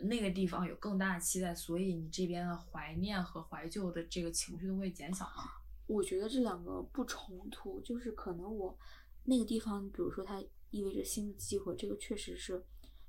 [0.00, 5.44] 那个地方有更大的期待，所以你这边的怀念和怀旧的这个情绪都会减小吗？
[5.86, 8.78] 我觉得这两个不冲突，就是可能我
[9.24, 12.62] 那个地方，比如说它意味着新的机会，这个确实是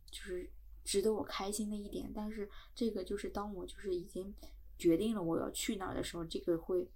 [0.10, 0.50] 就是
[0.84, 2.12] 值得我开心的一点。
[2.16, 4.34] 但是这个就是当我就是已经
[4.78, 6.90] 决定了我要去哪儿的时候，这个会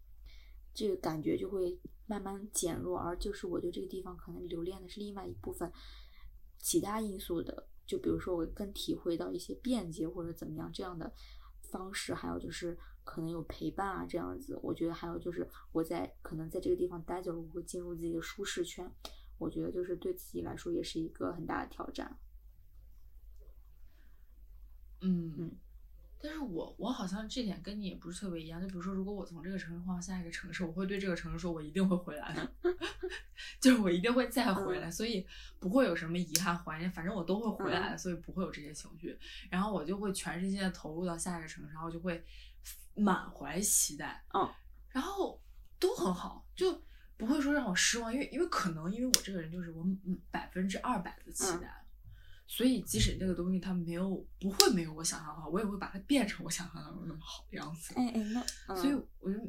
[0.73, 1.77] 这个感觉就会
[2.07, 5.71] 慢慢减弱，而就是我对这个地方可能留恋的是另外一部分
[6.57, 11.13] 其他因素的，就比如说我更体会到一些便捷或者怎么样这样的
[11.61, 14.59] 方式，还有就是可能有陪伴啊这样子。
[14.61, 18.89] 我觉得还有就是我在可能在这个地方待久了，我会进入自己的舒适圈。
[19.37, 22.17] 我觉得就是对自己来说也是一个很大的挑战。
[25.01, 25.51] 嗯嗯
[26.25, 28.61] 但是我我好像这点跟你也不是特别一样。
[28.61, 32.53] 就比如说，如果我从这个城市换到下一个城市，我会对这个城市说，我一定会回来的，
[33.59, 35.27] 就是我一定会再回来，所以
[35.59, 39.19] 不会有什么遗憾、怀念，反正我都会回来的，所以不会有这些情绪。
[39.49, 42.23] 然后我就会全身心的投入到下一个城市，然后就会
[42.95, 44.49] 满怀期待，嗯，
[44.91, 45.41] 然后
[45.77, 46.81] 都很好，就
[47.17, 49.85] 不会说让我失望，因为因为可能因为我这个人就是我
[50.31, 51.82] 百分之二百的期待。
[52.55, 57.95] 所以，即使那个东西它没有不会没有我想象的好，我也会把它变成我想象当中那么好的样子。
[57.95, 59.39] 哎哎，那、嗯、所以我就，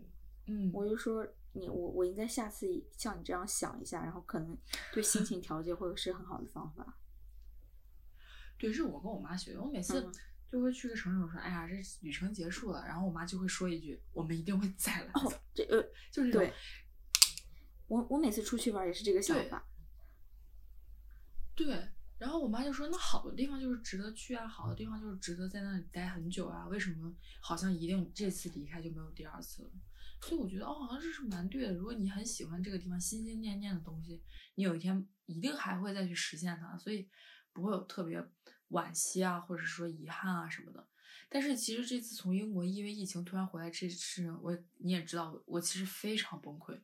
[0.47, 4.57] 嗯，我就说你我我应该下次像你这样想一下，然后可能
[4.91, 6.99] 对心情调节会是很好的方法。
[8.57, 9.61] 对，是我跟我妈学的。
[9.61, 10.13] 我每次嗯
[10.51, 15.11] 就会去个城市，我说：“哎呀，这旅程结束了。”然后我妈就会说一句：“我们一定会再来。
[15.13, 16.51] 哦，这呃，就是对，
[17.87, 19.69] 我我每次出去玩也是这个想对法。
[21.55, 21.94] 对。
[22.19, 26.67] 然后我妈就说：“那好的地方就是值得去啊，好的地方就是值得在那里待很久啊。
[26.69, 29.71] 为什么好像一定这次离开就没有第二次了？”
[30.23, 31.75] 所以我觉得哦，好像这是蛮对的。
[31.75, 34.23] 如果你很喜欢这个地方，心心念念的东西，
[34.55, 37.07] 你有一天一定还会再去实现它，所以
[37.53, 38.25] 不会有特别
[38.71, 40.89] 惋惜啊，或者说遗憾啊什么的。
[41.29, 46.81] 但是其实这次从英国因为疫情突然回来这事，我你也知道，我其实非常崩溃，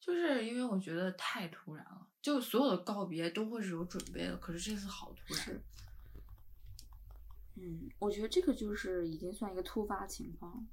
[0.00, 5.44] 就是因为我觉得太突然了，就所有的告别都会是有准备的，可是这次好突然。
[5.44, 5.60] 是，
[7.56, 10.66] 嗯，我觉得这个就是已经算一个突发情况。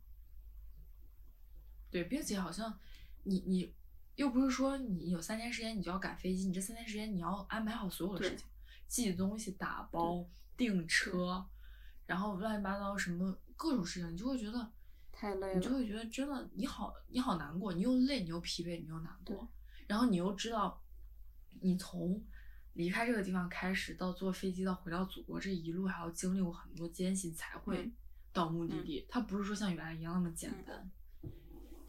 [1.90, 2.80] 对，并且好像
[3.24, 3.76] 你你
[4.16, 8.48] 又不是说你有三天时间你就要赶飞机，你这三天时间你要安排好所有的事情，
[8.88, 11.46] 寄东西、打包、订车，
[12.06, 14.72] 然后乱七八糟什么各种事情，你就会觉得
[15.12, 19.46] 太累了，你就会觉得真的你好你好难过，你又累，你又疲惫，你又难过，
[19.88, 20.82] 然后你又知道
[21.60, 22.24] 你从
[22.74, 27.94] 离开这个地方开始到坐飞机到回到祖国这一路还要经历过很多艰辛才会嗯
[28.32, 30.92] 到目的嗯地，它不是说像原来一样那么简嗯单，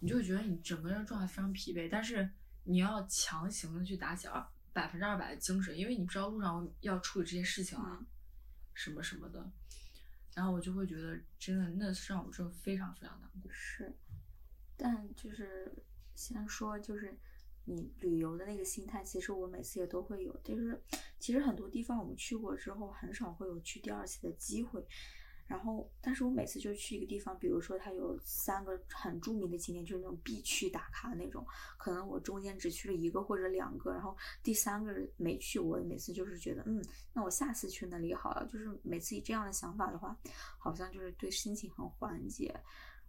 [0.00, 2.28] 你就会觉得你整个人状态非常疲惫，但是
[2.64, 8.06] 你要强行的去打起二百分之二百的精神，因为你不知道路上要处理这些事情啊，嗯
[8.74, 9.52] 什么什么的，
[10.34, 13.52] 然后我就会觉得真的那是让我真的非常非常难过。
[13.52, 13.94] 是，
[14.76, 15.72] 但就是
[16.14, 17.16] 先说就是
[17.64, 20.82] 你旅游的那个心态，其实我每次也都会有，就是
[21.18, 24.84] 其实很多地方我们去过之后，很少会有去第二次的机会。
[25.48, 31.44] 然后，但是我每次就去一个地方，比如说它有三个很著名的景点，就是那种必去打卡那种，
[31.76, 38.46] 可能我中间只去了一个或者两个，然后第三个没去，我每次就是觉得，嗯，那我下次去那里好了。
[38.46, 40.16] 就是每次以这样的想法的话，
[40.58, 42.58] 好像就是对心情很缓解。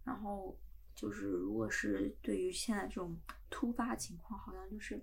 [0.02, 0.54] 然后
[0.94, 3.18] 就是如果是对于现在这种
[3.50, 5.00] 突发情况，好像就是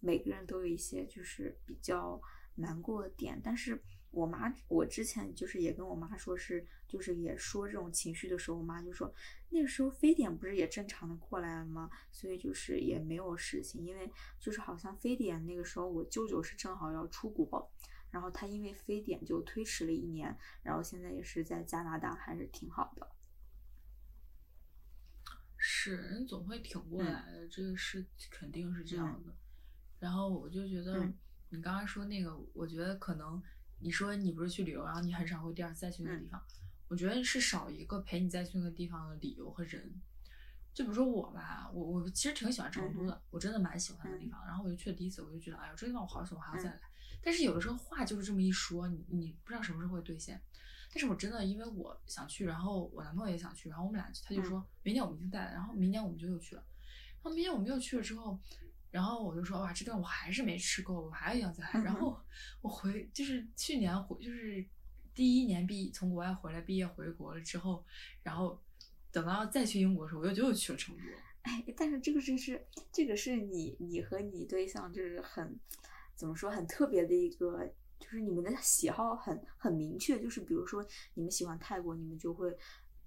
[0.00, 2.20] 每个人都有一些就是比较
[2.54, 3.82] 难过的点，但是。
[4.16, 9.12] 我妈，我之前就是也跟我妈说是，就是也说这种情绪的时候，我妈就说
[9.48, 11.90] 那个时候非典不是也正常的过来了吗？
[12.12, 17.68] 所以就是也没有事情，因为就是好像非典那个时候我舅舅是正好要出国，
[18.12, 23.10] 然后他因为非典就推迟了一年，然后现在也是在加拿大，还是挺好的。
[25.66, 29.34] 是人总会挺过嗯来的，这个是肯定是这样的。
[29.98, 31.14] 然后我就觉得嗯
[31.48, 33.42] 你刚刚说那个，我觉得可能
[33.80, 36.42] 你说你不是去旅游，然后你很少会第二次再去那个嗯地方，
[36.86, 40.02] 我觉得是少一个陪你再去那个地方的理由和人。
[40.74, 44.44] 就比如说我吧，我我其实挺喜欢成都的，我真的蛮喜欢那个地方。
[44.44, 46.80] 然后我就去了第一次，我就觉得，哎呦，这个地方我好喜欢，我还要再来。
[47.22, 50.38] 但是有的时候话就是这么一说，你你不知道什么时候会兑现。
[50.94, 56.64] 但是我真的因为我想去，然后我男朋友也想去，然后我们俩他就说明年我们一定带来，然后明年我们就又去了。
[57.14, 58.38] 然后明年我们又去了之后，
[58.92, 61.82] 然后我就说哇，这顿我还是没吃够，我还想再来。
[61.82, 62.16] 然后
[62.62, 64.64] 我回就是去年回就是
[65.12, 67.84] 第一年毕从国外回来毕业回国了之后，
[68.22, 68.62] 然后
[69.10, 71.02] 等到再去英国的时候，我又就又去了成都。
[71.42, 75.58] 哎，但是这个就是这个是你你和你对象就是很
[76.14, 82.54] 怎么说很特别的一个，就是你们的喜好很很明确，就是比如说你们喜欢泰国，你们就会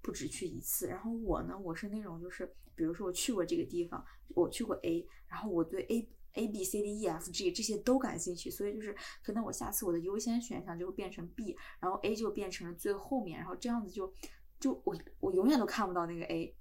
[0.02, 0.88] 不止去一次。
[0.88, 14.12] 然后我呢，我是那种就是比如说我去过这个地方，我去过 A，然后我对 A A B C D E F G 这些都感兴趣，所以就是可能我下次我的优先选项就会变成 B，然后 A 就变成了最后面，然后这样子就
[14.58, 16.56] 就我我永远都看不到那个 A。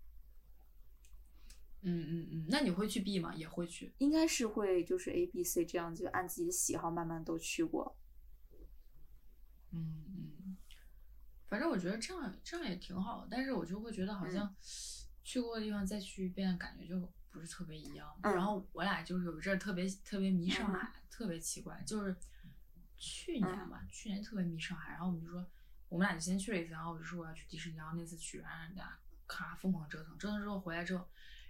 [1.83, 3.33] 嗯嗯嗯，那你会去 B 吗？
[3.35, 3.93] 也会去。
[3.99, 7.95] 应该是会，就是 A、B、C 这样，就按自己的喜好慢慢都去过。
[9.71, 10.57] 嗯嗯，
[11.47, 14.55] 反正我觉得这样这样也挺好的，但是我就会觉得好像
[15.23, 16.99] 去过的地方再去一遍，感觉就
[17.29, 18.17] 不是特别一样。
[18.23, 22.15] 然后我俩就是有一阵特别特别迷上海，特别奇怪，就是
[22.97, 25.45] 去年吧，去年特别迷上海，然后我们就说，
[25.89, 31.07] 我们俩就先去了一次，然后我就说我要去迪士尼，然后那次去，然后人家咔疯狂折腾，折腾之后回来之后。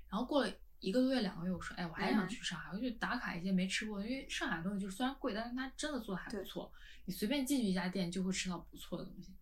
[0.09, 6.71] 然后过了一个多月、两个月，我说，哎，我还想去上海，我就打卡一些没吃过的，因为上海东西就是虽然贵，但是它真的做的还不错。
[7.05, 9.33] 你随便进去一家店就会吃到不错的东西。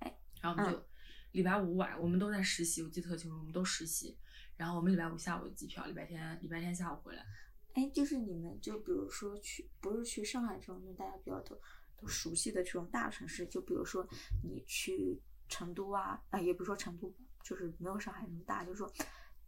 [0.00, 0.86] 哎，然后我们就
[1.32, 4.18] 礼拜五晚，我们都在实习，我记得特清楚，我们都实习。
[4.56, 7.24] 然后我们礼拜五下午的机票，礼拜天礼拜天下午回来。
[7.72, 11.58] 哎，就是你们就比如说去，不是去上海这种，就大家比较都
[11.96, 14.06] 都熟悉的这种大城市，就比如说
[14.42, 15.18] 你去
[15.48, 17.10] 成都啊，啊，也不是说成都
[17.42, 18.92] 就是没有上海那么大，就是说。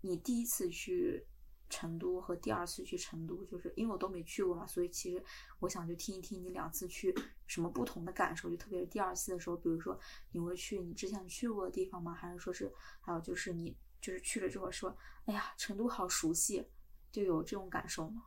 [0.00, 1.26] 你第一次去
[1.68, 5.22] 成都和第二次去成都，就是因为我都没去过嘛，所以其实
[5.58, 7.12] 我想就听一听你两次去
[7.46, 9.98] 什么不同的感受，就特别是第二次的时候，比如说
[10.30, 12.14] 你会去你之前去过的地方吗？
[12.14, 16.64] 还是说是还有就是你就是去了之后说，哎呀，成都好熟悉，
[17.10, 18.22] 就有这种感受吗？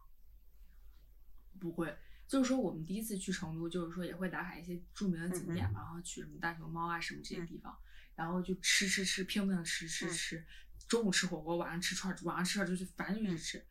[1.58, 7.74] 不会，就是说我们第一次去成都，就是说也会打卡一些著名的景点嘛，然后去什么大熊猫啊什么这些地方，
[8.16, 10.46] 然后就吃吃吃，拼命的吃吃吃。
[10.90, 13.64] 中午吃火锅，晚上吃串，晚上吃串就去，反正就是吃。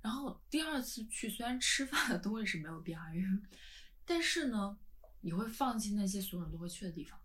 [0.00, 3.42] 然后第二次去，虽然吃饭的东西是没有变，因为，
[4.04, 4.76] 但是呢，
[5.20, 7.18] 你会放弃那些所有人都会去的地方，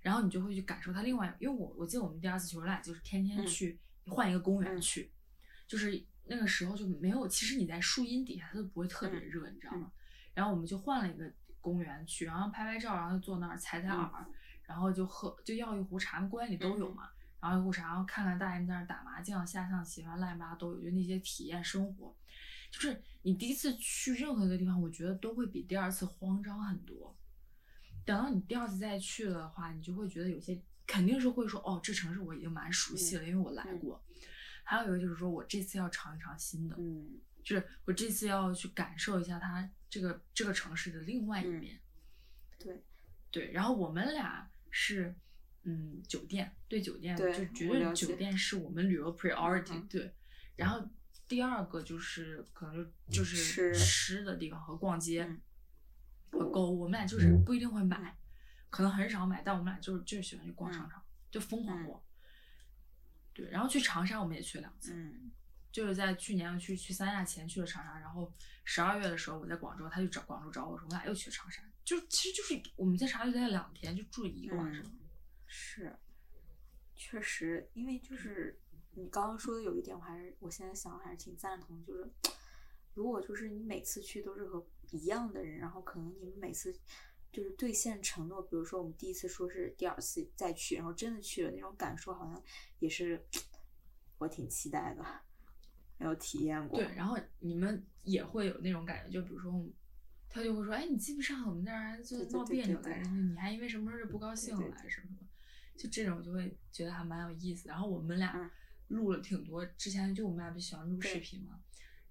[0.00, 1.34] 然后你就会去感受它另外。
[1.38, 5.12] 因为我我记得我们第二次去，我俩就是天天去换一个公园去，
[5.66, 9.92] 就是那个时候就没有，其实你在树荫底下它都不会特别热，你知道吗？
[10.34, 11.30] 然后我们就换了一个
[11.60, 14.26] 公园去，然后拍拍照，然后坐那儿踩踩耳，
[14.64, 17.10] 然后就喝就要一壶茶，公园里都有嘛。
[17.42, 17.88] 然后有啥？
[17.88, 22.16] 然后看看大人在那打麻将、下象棋、玩乱七八都有，就那些体验生活。
[22.70, 27.18] 就是你第一次去任何一个地方，我觉得都会比第二次慌张很多。
[28.04, 34.00] 等到你第二次再去的话，你就会觉得有些肯定是会说，哦，这城市我已经蛮熟悉了，因为我来过。
[34.62, 41.80] 还有一个就是说我这次要尝一尝新的，嗯，就是我这次要去感受一下它这个这个城市的另外一面。
[42.56, 42.84] 对，
[43.32, 43.50] 对。
[43.50, 45.12] 然后我们俩是。
[45.64, 50.12] 嗯，酒店对酒店就觉得酒店是我们旅游 priority 对，
[50.56, 50.84] 然后
[51.28, 55.24] 第二个就是可能就就是吃的地方和逛街
[56.30, 58.18] 和购物，我们俩就是不一定会买，
[58.70, 62.02] 可能很少买，但我们俩就是就是喜欢去逛商场，就疯狂逛。
[63.32, 64.92] 对，然后去长沙我们也去了两次，
[65.70, 68.30] 就是在去年去去三亚前去了长沙，然后
[68.64, 74.84] 十二月的时候我在广州，他就找广州找我说，我俩又去了长沙，就其实就是我们在长沙就待了两天，就住了一个晚上。
[75.54, 75.94] 是，
[76.94, 78.58] 确实，因为就是
[78.94, 82.10] 你刚刚说的有一点，我还是我现在想还是挺赞同，就是
[82.94, 86.74] 如果就是你每次去都是和一样的人，然后可能你们每次
[87.30, 92.42] 就是兑现承诺，比如说我们第一次说是第二次再去，然后真的去了，那种感受好像
[92.78, 93.22] 也是
[94.16, 95.04] 我挺期待的，
[95.98, 96.78] 没有体验过。
[96.78, 99.52] 对，然后你们也会有那种感觉，就比如说
[100.30, 105.21] 他就会说，哎，你记不上我们那儿就闹别扭来着，你还因为什么事不高兴来什么什么。
[105.82, 108.48] 就这种就会觉得还蛮有意思，然后我们俩
[108.86, 111.58] 录了挺多，之前就我们俩不喜欢录视频嘛，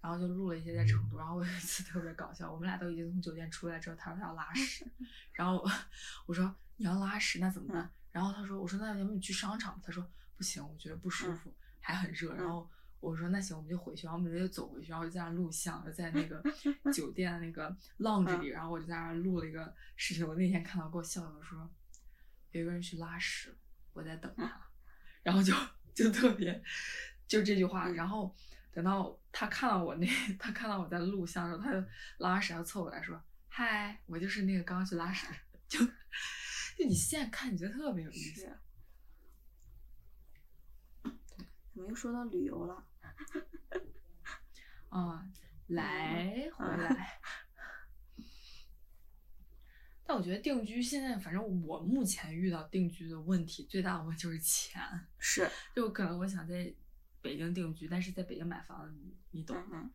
[0.01, 4.85] 然后就录了一些在成都，然后我有一次特别搞笑，我们俩都已经从酒店出来之后，他说他要拉屎，
[5.31, 5.65] 然后
[6.25, 7.89] 我说你要拉屎那怎么办？
[8.11, 9.79] 然后他说我说那要不你去商场？
[9.81, 10.05] 他说
[10.35, 12.35] 不行，我觉得不舒服，还很热。
[12.35, 16.43] 然后我说那行我们就回去，然后我们就走回去，然后就在那录像，就在那个
[16.91, 20.27] 酒店那个 lounge 里，然后我就在那录了一个视频。
[20.27, 21.71] 我那天看到给我笑的我说。
[22.53, 23.57] 有一个人去拉屎，
[23.93, 24.69] 我在等他，
[25.23, 25.53] 然后就
[25.93, 26.63] 就特别
[27.27, 28.35] 就这句话，然后
[28.71, 30.07] 等到他看到我那
[30.39, 31.83] 他看到我在录像的时候，他就
[32.17, 35.27] 拉屎，要凑过来说：“嗨，我就是那个刚刚去拉屎。
[35.67, 35.79] ”就
[36.77, 38.57] 就你现在看，你觉得特别有意思。
[41.03, 41.13] 对，
[41.73, 42.83] 怎么又说到旅游了？
[44.89, 45.25] 啊，
[45.67, 47.21] 来回来。
[50.11, 54.81] 但我觉得定居现在，反正我目前遇到定居的问题最大的问题就是钱，
[55.17, 56.69] 是，就可能我想在
[57.21, 59.69] 北京定居，但是在北京买房子，你你懂吗？
[59.71, 59.91] 嗯，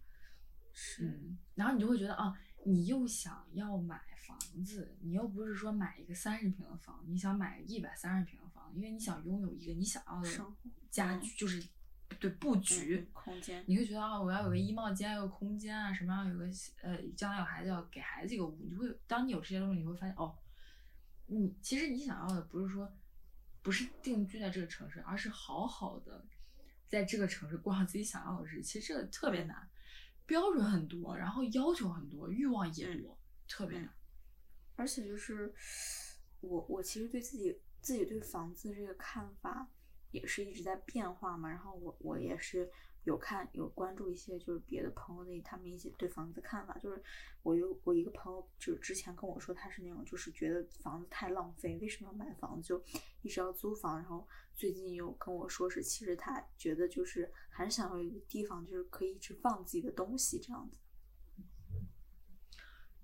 [0.73, 10.31] 是，嗯，然后你就会觉得啊，你又想要买房子，你又不是说买一个三十平的房，你想买一百三十平的房，因为你想拥有一个你想要的
[10.91, 11.63] 家具，就是
[12.21, 12.99] 对布局。
[12.99, 16.45] 嗯空间，你会觉得啊，我要有个衣帽间，有个空间啊，什么样有个
[16.81, 20.39] 呃，将来有孩子要给孩子一个屋，你会当你有这些东西，你会发现哦，
[21.27, 22.89] 你其实你想要的不是说
[23.63, 26.25] 不是定居在这个城市，而是好好的
[26.87, 28.63] 在这个城市过上自己想要的日子。
[28.63, 29.69] 其实这个特别难，
[30.25, 33.93] 标准很多，然后要求很多，欲望也多，特别难。
[34.77, 35.53] 而且就是
[36.41, 39.69] 我我其实对自己自己对房子这个看法
[40.17, 42.71] 也是一直在变化嘛，然后我我也是
[43.05, 47.03] 有看有关注一些就是别的朋友的他们一些对房子的看法，就是
[47.43, 52.83] 我有我一个朋友就是之前跟我说他是那种就是觉得房子太浪费，为什么要买房子就
[53.23, 60.79] 一直要租房，然后最近又跟我说是其实他觉得就是还是想要有一个地方就是可以一直放自己的东西这样子。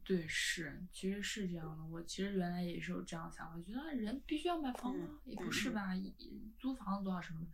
[0.05, 1.85] 对，是，其实是这样的。
[1.85, 5.07] 我其实原来也是有这样想法，觉得人必须要买房吗？
[5.09, 7.47] 嗯也不是嗯吧，一租房子多少什么的。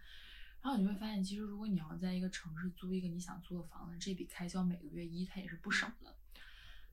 [0.60, 6.16] 然后你会发现，其实如果你要在一个城市租一个你想租的房子，这笔开销每个月一它也是不少的。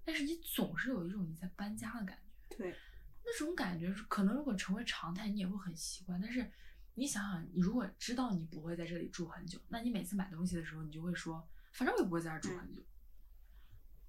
[0.04, 2.76] 但是你总是有一种你在搬家的感觉，对，
[3.24, 6.22] 那种感觉是可能如果成为常态，你也会很习惯。
[6.22, 6.52] 但是
[6.94, 12.84] 你想想，你如果知道你不会在这里住很久，那你每次买东西的时候，你就会说，反正我也不会在这住很久。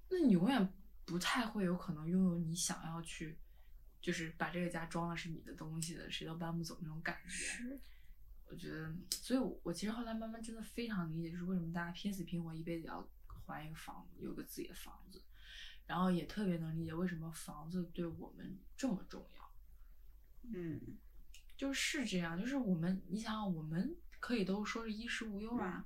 [0.09, 0.71] 那你永远
[1.07, 3.35] 不太会有可能拥有你想要去，
[4.01, 7.29] 就是把这个家装的是你的东西的，谁都搬不走那种感觉。
[7.29, 7.79] 是，
[8.45, 13.07] 我觉得，所以我，我其实后来慢慢真的非常理解，就是为什么大家拼死拼活一辈子要
[13.45, 15.23] 还一个房子，有个自己的房子，
[15.85, 19.51] 然后也特别能理解为什么房子对我们这么重要。
[20.53, 20.79] 嗯
[21.57, 25.83] 就是这样，就是我们，你想想，我们可以都说是衣食无忧啊，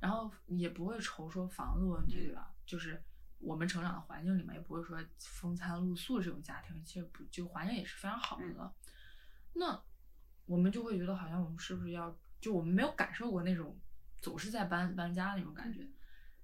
[0.00, 2.54] 然后也不会愁说房子问题，嗯对吧？
[2.64, 3.02] 就是
[3.42, 8.72] 我们成长的环境里面也不会说风餐露宿这种家庭，其实不就环境也是非常好的嗯。
[9.54, 9.82] 那
[10.46, 13.78] 我们就会觉得好像我们是不是要，就我们没有感受过那种
[14.20, 15.86] 总是在搬搬家的那种感觉。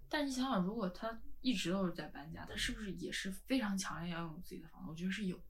[0.08, 4.90] 但你想想，如果他一直都是在搬家，他是不是也是非常强烈要拥有自己的房子？
[4.90, 5.44] 我觉得是有的。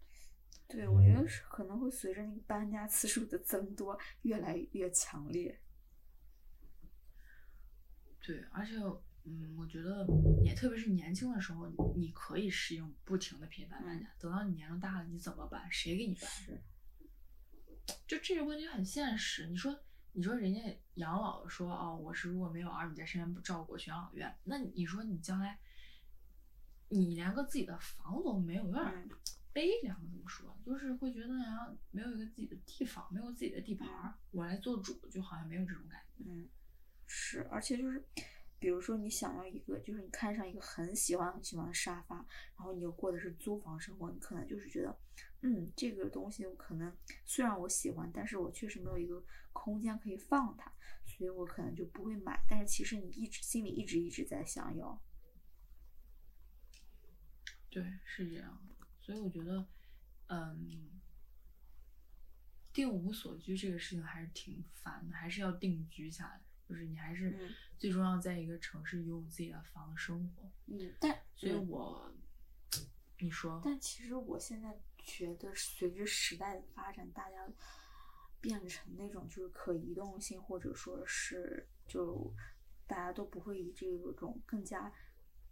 [0.69, 5.59] 对，我觉得是可能会随着那个搬家次数的增多，越来越强烈。
[8.21, 8.75] 对，而且，
[9.31, 10.07] 嗯，我觉得
[10.43, 14.09] 也特别是年轻的时候，你可以适应不停的频繁搬家。
[14.19, 15.71] 等到你年龄大了，你怎么办？
[15.71, 16.31] 谁给你搬？
[16.31, 16.63] 是，
[18.07, 19.47] 就这个问题很现实。
[19.49, 19.79] 你说，
[20.13, 20.61] 你说人家
[20.95, 25.59] 养老说哦，我是如果没有儿女在身边不照顾我去养老院，那你说你将来，
[26.89, 29.11] 你连个自己的房子都没有，有点嗯
[29.53, 29.95] 悲凉。
[30.11, 30.57] 怎么说？
[30.65, 36.25] 就是会觉得好像没有一个自己的地方，没有自己的地盘，我来做主，就好像没有这种感觉。
[36.27, 36.49] 嗯，
[37.07, 38.05] 是，而且就是，
[38.59, 42.17] 比如说你想要一个，就是你看上一个很喜欢很喜欢的沙发，
[42.57, 44.99] 然后你又过的是租房生活，你可能就是觉得，
[45.43, 50.73] 嗯，这个东西我可能虽然我喜欢，但是我确实没有一个空间可以放它，
[51.07, 52.45] 所以我可能就不会买。
[52.49, 55.01] 但是其实你一直心里一直一直在想要，
[57.71, 58.67] 对，是这样。
[59.01, 59.67] 所以我觉得，
[60.27, 61.01] 嗯，
[62.73, 66.43] 定无所居这个事情还是挺烦的，还是要定居下来。
[66.69, 70.51] 就是你还是嗯最重要在一个城市拥有自己的房子生活。
[70.67, 72.13] 嗯，但所以嗯我，
[73.21, 77.49] 你说，但其实我现在觉得，随着时代的发展，大家
[78.41, 82.33] 变成那种就是可移动性，或者说是就
[82.87, 84.93] 大家都不会以这种更加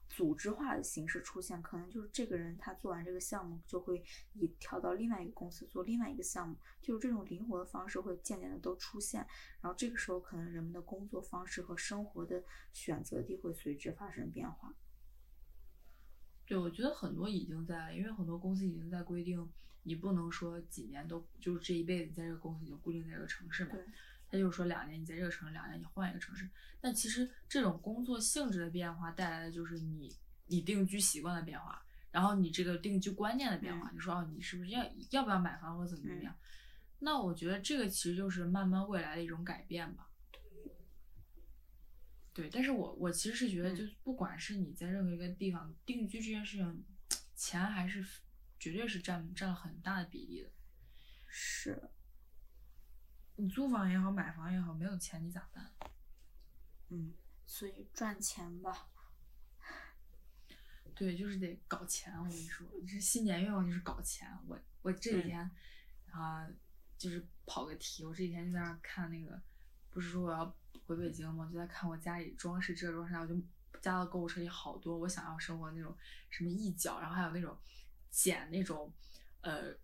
[0.09, 4.03] 组织化的形式出现，可能就是这个人他做完这个项目，就会
[4.35, 9.27] 以跳到另外一个公司做另外一个项目，就是这种灵活的方式会渐渐的都出现。
[9.61, 12.43] 然后这个时候，可能人们的工作方式和生活的
[12.73, 14.75] 选择地会随之发生变化。
[16.47, 19.51] 对，我觉得很多已经在，因为很多公司已经在规定，
[19.83, 23.73] 你不能说几年都就是这一辈子在这个公司就固定在这个城市嘛。
[24.39, 26.49] 就是说两年你在这个城市，两年你换一个城市。
[26.81, 30.17] 但其实这种工作性质的变化带来的就是你
[30.47, 33.91] 你定居习惯的变化，然后你这个定居观念的变化。
[33.91, 36.37] 嗯你说哦，你是不是要要不要买房或者怎么怎么样？
[36.99, 40.09] 那我觉得这个其实就是慢慢未来的一种改变吧。
[42.33, 46.85] 对，但是我我其实是觉得，嗯就不管是你在任何一个地方定居这件事情，
[47.35, 48.05] 钱还是
[48.59, 50.51] 绝对是占占了很大的比例的。
[53.49, 55.73] 租房也好，买房也好，没有钱你咋办？
[56.89, 57.13] 嗯，
[57.45, 58.89] 所以赚钱吧。
[60.95, 62.17] 对，就是得搞钱。
[62.19, 64.27] 我跟你说，这新年愿望就是搞钱。
[64.47, 65.51] 我我这几天
[66.11, 66.49] 啊、
[66.97, 69.39] 就是跑个题，我这几天就在那看那个，
[69.91, 71.47] 不是说我要回北京吗？
[71.53, 73.35] 就在看我家里装饰这装饰那，我就
[73.83, 75.95] 加到购物车里好多我想要生活那种
[76.31, 77.59] 什么一角，然后还有那种
[78.11, 78.91] 剪那种
[79.43, 79.77] 呃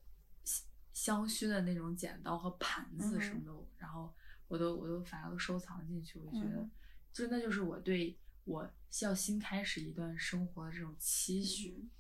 [0.93, 4.13] 香香薰的那种剪刀和盘子什么的，然后
[4.49, 6.71] 我都我都反正都收藏进去，我就觉得嗯
[7.13, 8.71] 就那就是我对我
[9.03, 11.77] 要新开始一段生活的这种期许。
[11.79, 11.91] 嗯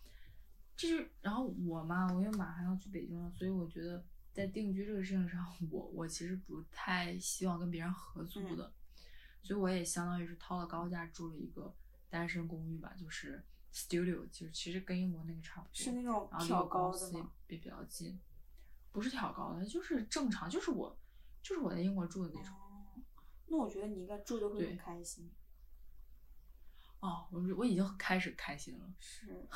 [0.74, 8.72] 就是，然后我嘛，我又马上要去北京了，所以我觉得在定居这个事情上，我我其实不太希望跟别人合租嗯的，
[9.42, 11.72] 所以我也相当于是掏了高价住了一个
[12.08, 18.18] 单身公寓吧，就是 studio，就是其实跟英国那个差不多，是那种然后离挑高的比较近，
[18.92, 20.96] 不是挑高的，就是正常，就是我
[21.42, 22.54] 就是我在英国住的那种。
[22.54, 23.02] 哦，
[23.46, 25.30] 那我觉得你应该住的会很开心。
[27.00, 28.94] 哦，我我已经开始开心了。
[29.00, 29.48] 是，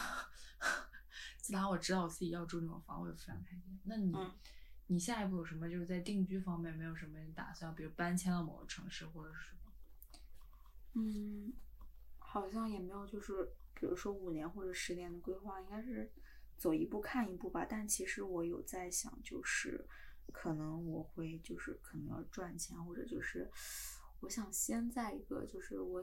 [1.38, 3.80] 自打我知道我自己要住那种房，我就非常开心。
[3.84, 4.32] 那你，嗯
[4.88, 9.72] 你下一步有什么就是在定居方面没有什么打算，比如搬迁到某个城市或者是什么？
[10.94, 11.52] 嗯，
[12.18, 16.10] 好像也没有，就是比如说五年或者十年的规划，应该是
[16.56, 17.66] 走一步看一步吧。
[17.68, 19.86] 但其实我有在想，就是
[20.32, 23.50] 可能我会就是可能要赚钱，或者就是
[24.20, 26.02] 我想先在一个就是我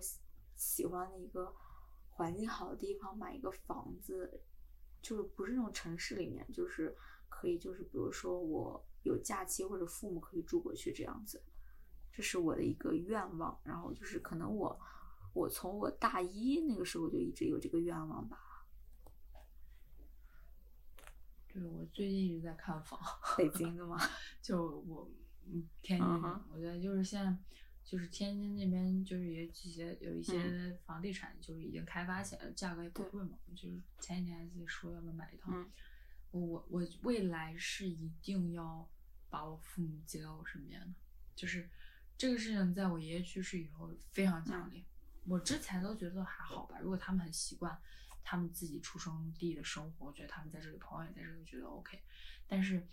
[0.55, 1.53] 喜欢的一个
[2.09, 4.41] 环境好的地方买一个房子，
[5.01, 6.95] 就是不是那种城市里面，就是
[7.29, 11.41] 可以就是比如说我有假期或者父母可以住过去这样子。
[12.15, 14.79] 这是我的一个愿望，然后就是可能我
[15.33, 18.39] 我从我大一那个时候就一直有这个愿望吧。
[21.53, 22.99] 对我最近一直在看房，
[23.37, 23.97] 北京的吗？
[24.41, 25.07] 就我
[25.45, 26.07] 嗯天津
[26.51, 27.37] 我觉得就是现在
[27.83, 33.37] 就是天津那边就是有几些有一些房地产就是已经开发起来了，价格也不贵嘛。
[33.55, 35.51] 就是前几天还在说要不要买一套。
[35.53, 35.69] 嗯
[36.31, 38.89] 我我我未来是一定要
[39.29, 40.87] 把我父母接到我身边的，
[41.35, 41.69] 就是
[42.17, 44.83] 这个事情在我爷爷去世以后非常强烈。
[45.27, 47.79] 我之前都觉得还好吧，如果他们很习惯
[48.23, 52.01] 他们自己出生地的生活，我觉得他们在这里，朋友也在这里，觉得 OK。
[52.47, 52.87] 但是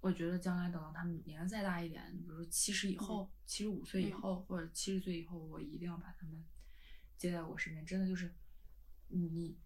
[0.00, 6.44] 我觉得将来等到他们年龄再大一点，比如说七十以后、七十五岁以嗯后、或者七十岁以后，我一定要把他们
[7.16, 7.86] 接在我身边。
[7.86, 8.34] 真的就是
[9.08, 9.56] 你，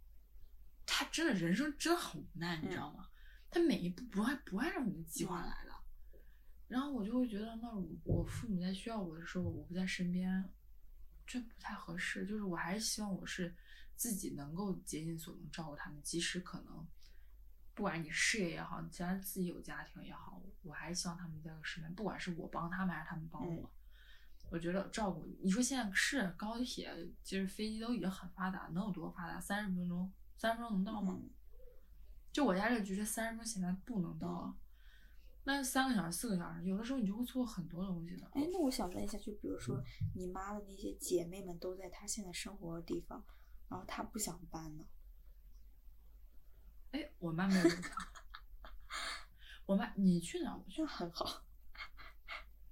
[0.84, 3.08] 他真的人生真的很无奈，你知道吗？
[3.50, 5.72] 他每一步不按不会让你计划来的。
[6.68, 7.70] 然后我就会觉得，那
[8.04, 10.52] 我父母在需要我的时候，我不在身边，
[11.24, 12.26] 这不太合适。
[12.26, 13.54] 就是我还是希望我是
[13.96, 16.86] 自己能够竭尽所能照顾他们，即使可能
[17.74, 23.70] 不管你事业也好，你既然自己有家庭也好，我还是希望他们在我身边，不管是我帮他们还是他们帮我。
[24.50, 26.94] 我觉得照顾你说现在是高铁，
[27.24, 29.40] 其实飞机都已经很发达，能有多发达？
[29.40, 31.18] 三十分钟，三十分钟能到吗？
[31.20, 31.30] 嗯
[32.32, 34.54] 就我家这个局，这三十分钟现在不能到啊。
[35.44, 38.26] 那三个小时、四个小时，有的时候你就会错过很多东西的。
[38.34, 39.82] 哎，那我想问一下，就比如说
[40.14, 43.24] 你妈的那些姐妹们都在她现在生活的地方，
[43.68, 44.86] 然后他不想搬了？
[46.92, 47.92] 哎，我妈没有这么想。
[49.66, 50.56] 我妈，你去哪儿？
[50.56, 50.88] 我去那。
[50.88, 51.44] 很好。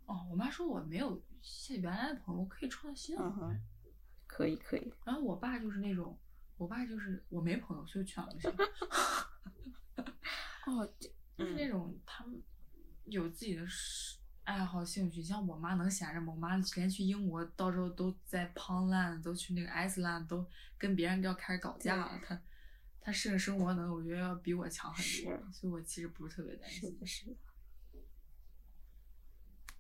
[0.07, 3.49] 哦，我妈说我没有现原来的朋友，我可以创造新的嗯朋友。
[3.49, 3.61] 哼，
[4.27, 4.93] 可以可以。
[5.05, 6.19] 然后我爸就是那种，
[6.57, 8.51] 我爸就是我没朋友，所以去哪儿都行。
[10.67, 10.87] 哦，
[11.37, 12.43] 就是那嗯种他们
[13.07, 16.33] 有自己的事爱好兴趣，像我妈能闲着吗？
[16.33, 20.47] 我妈连去英国到时候都在 Poundland，都去那个 Iceland，都
[20.79, 22.21] 跟别人要开始搞架了。
[22.23, 22.41] 她
[23.01, 26.91] 她适应生活能，我觉得要比我强很多，所以我其实不是特别担心。
[26.91, 27.37] 是的，是的。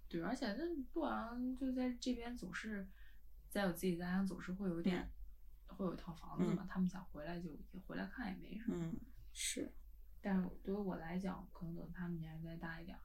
[0.08, 2.88] 对，而且那不然就在这边总是
[3.50, 5.10] 在我自己家乡，总是会有点、
[5.66, 6.66] 会有一套房子嘛。
[6.70, 8.76] 他们想回来就也回来看也没什么。
[8.78, 8.96] 嗯，
[9.32, 9.70] 是。
[10.22, 13.02] 但是对于我来讲，可能等他们年龄再大一点儿，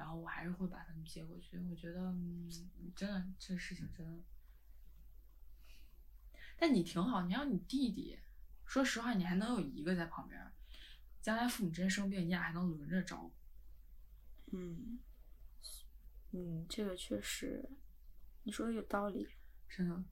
[0.00, 1.58] 然后我还是会把他们接过去。
[1.58, 2.50] 我觉得，嗯，
[2.96, 4.24] 真的这事情真的，
[6.56, 8.18] 但你挺好，你要你弟弟，
[8.64, 10.40] 说实话，你还能有一个在旁边，
[11.20, 14.56] 将来父母真生病，你俩还能轮着照顾。
[14.56, 14.98] 嗯，
[16.30, 17.68] 嗯，这个确实，
[18.44, 19.28] 你说的有道理。
[19.68, 20.02] 真的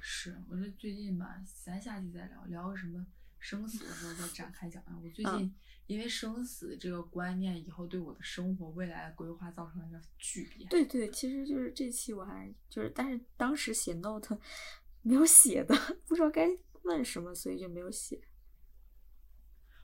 [0.00, 3.06] 是，我觉得最近吧，咱下期再聊聊个什么
[3.42, 4.96] 生死的时候再展开讲啊。
[5.02, 5.54] 我最近
[5.88, 10.68] 因为生死这个观念，以后对我的生活未来的规划造成了一个巨变。
[10.70, 14.38] 对对，其实就是这期我还就是，但是当时写 note
[15.02, 15.74] 没有写的，
[16.06, 16.48] 不知道该
[16.84, 18.22] 问什么，所以就没有写。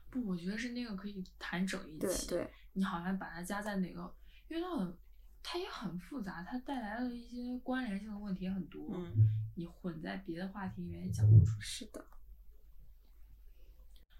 [0.09, 1.99] 不，我觉得是那个可以谈整一期。
[1.99, 4.15] 对对，你好像把它加在哪个，
[4.47, 4.97] 因为它很，
[5.43, 8.95] 它也很复杂，它带来了一些关联性的问题也很多。
[8.95, 11.51] 嗯，你混在别的话题里面也讲不出。
[11.59, 12.03] 是的。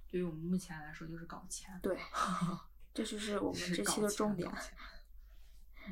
[0.10, 1.80] 对于我们目前来说，就是搞钱。
[1.82, 1.98] 对，
[2.94, 4.50] 这就是我们这期的重点。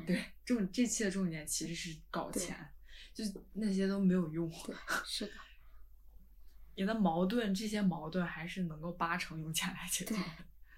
[0.06, 2.56] 对，重这期的重点其实是搞钱，
[3.14, 4.48] 就那些都没有用。
[4.66, 5.32] 对，是的。
[6.76, 10.14] 你的矛盾，这些矛盾还是能够八成用钱来解决，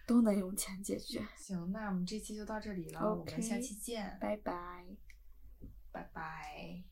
[0.06, 1.22] 都能用钱解决。
[1.36, 4.86] 行，那我们这期就到这里了，我们下期见，拜拜，
[5.92, 6.82] 拜拜。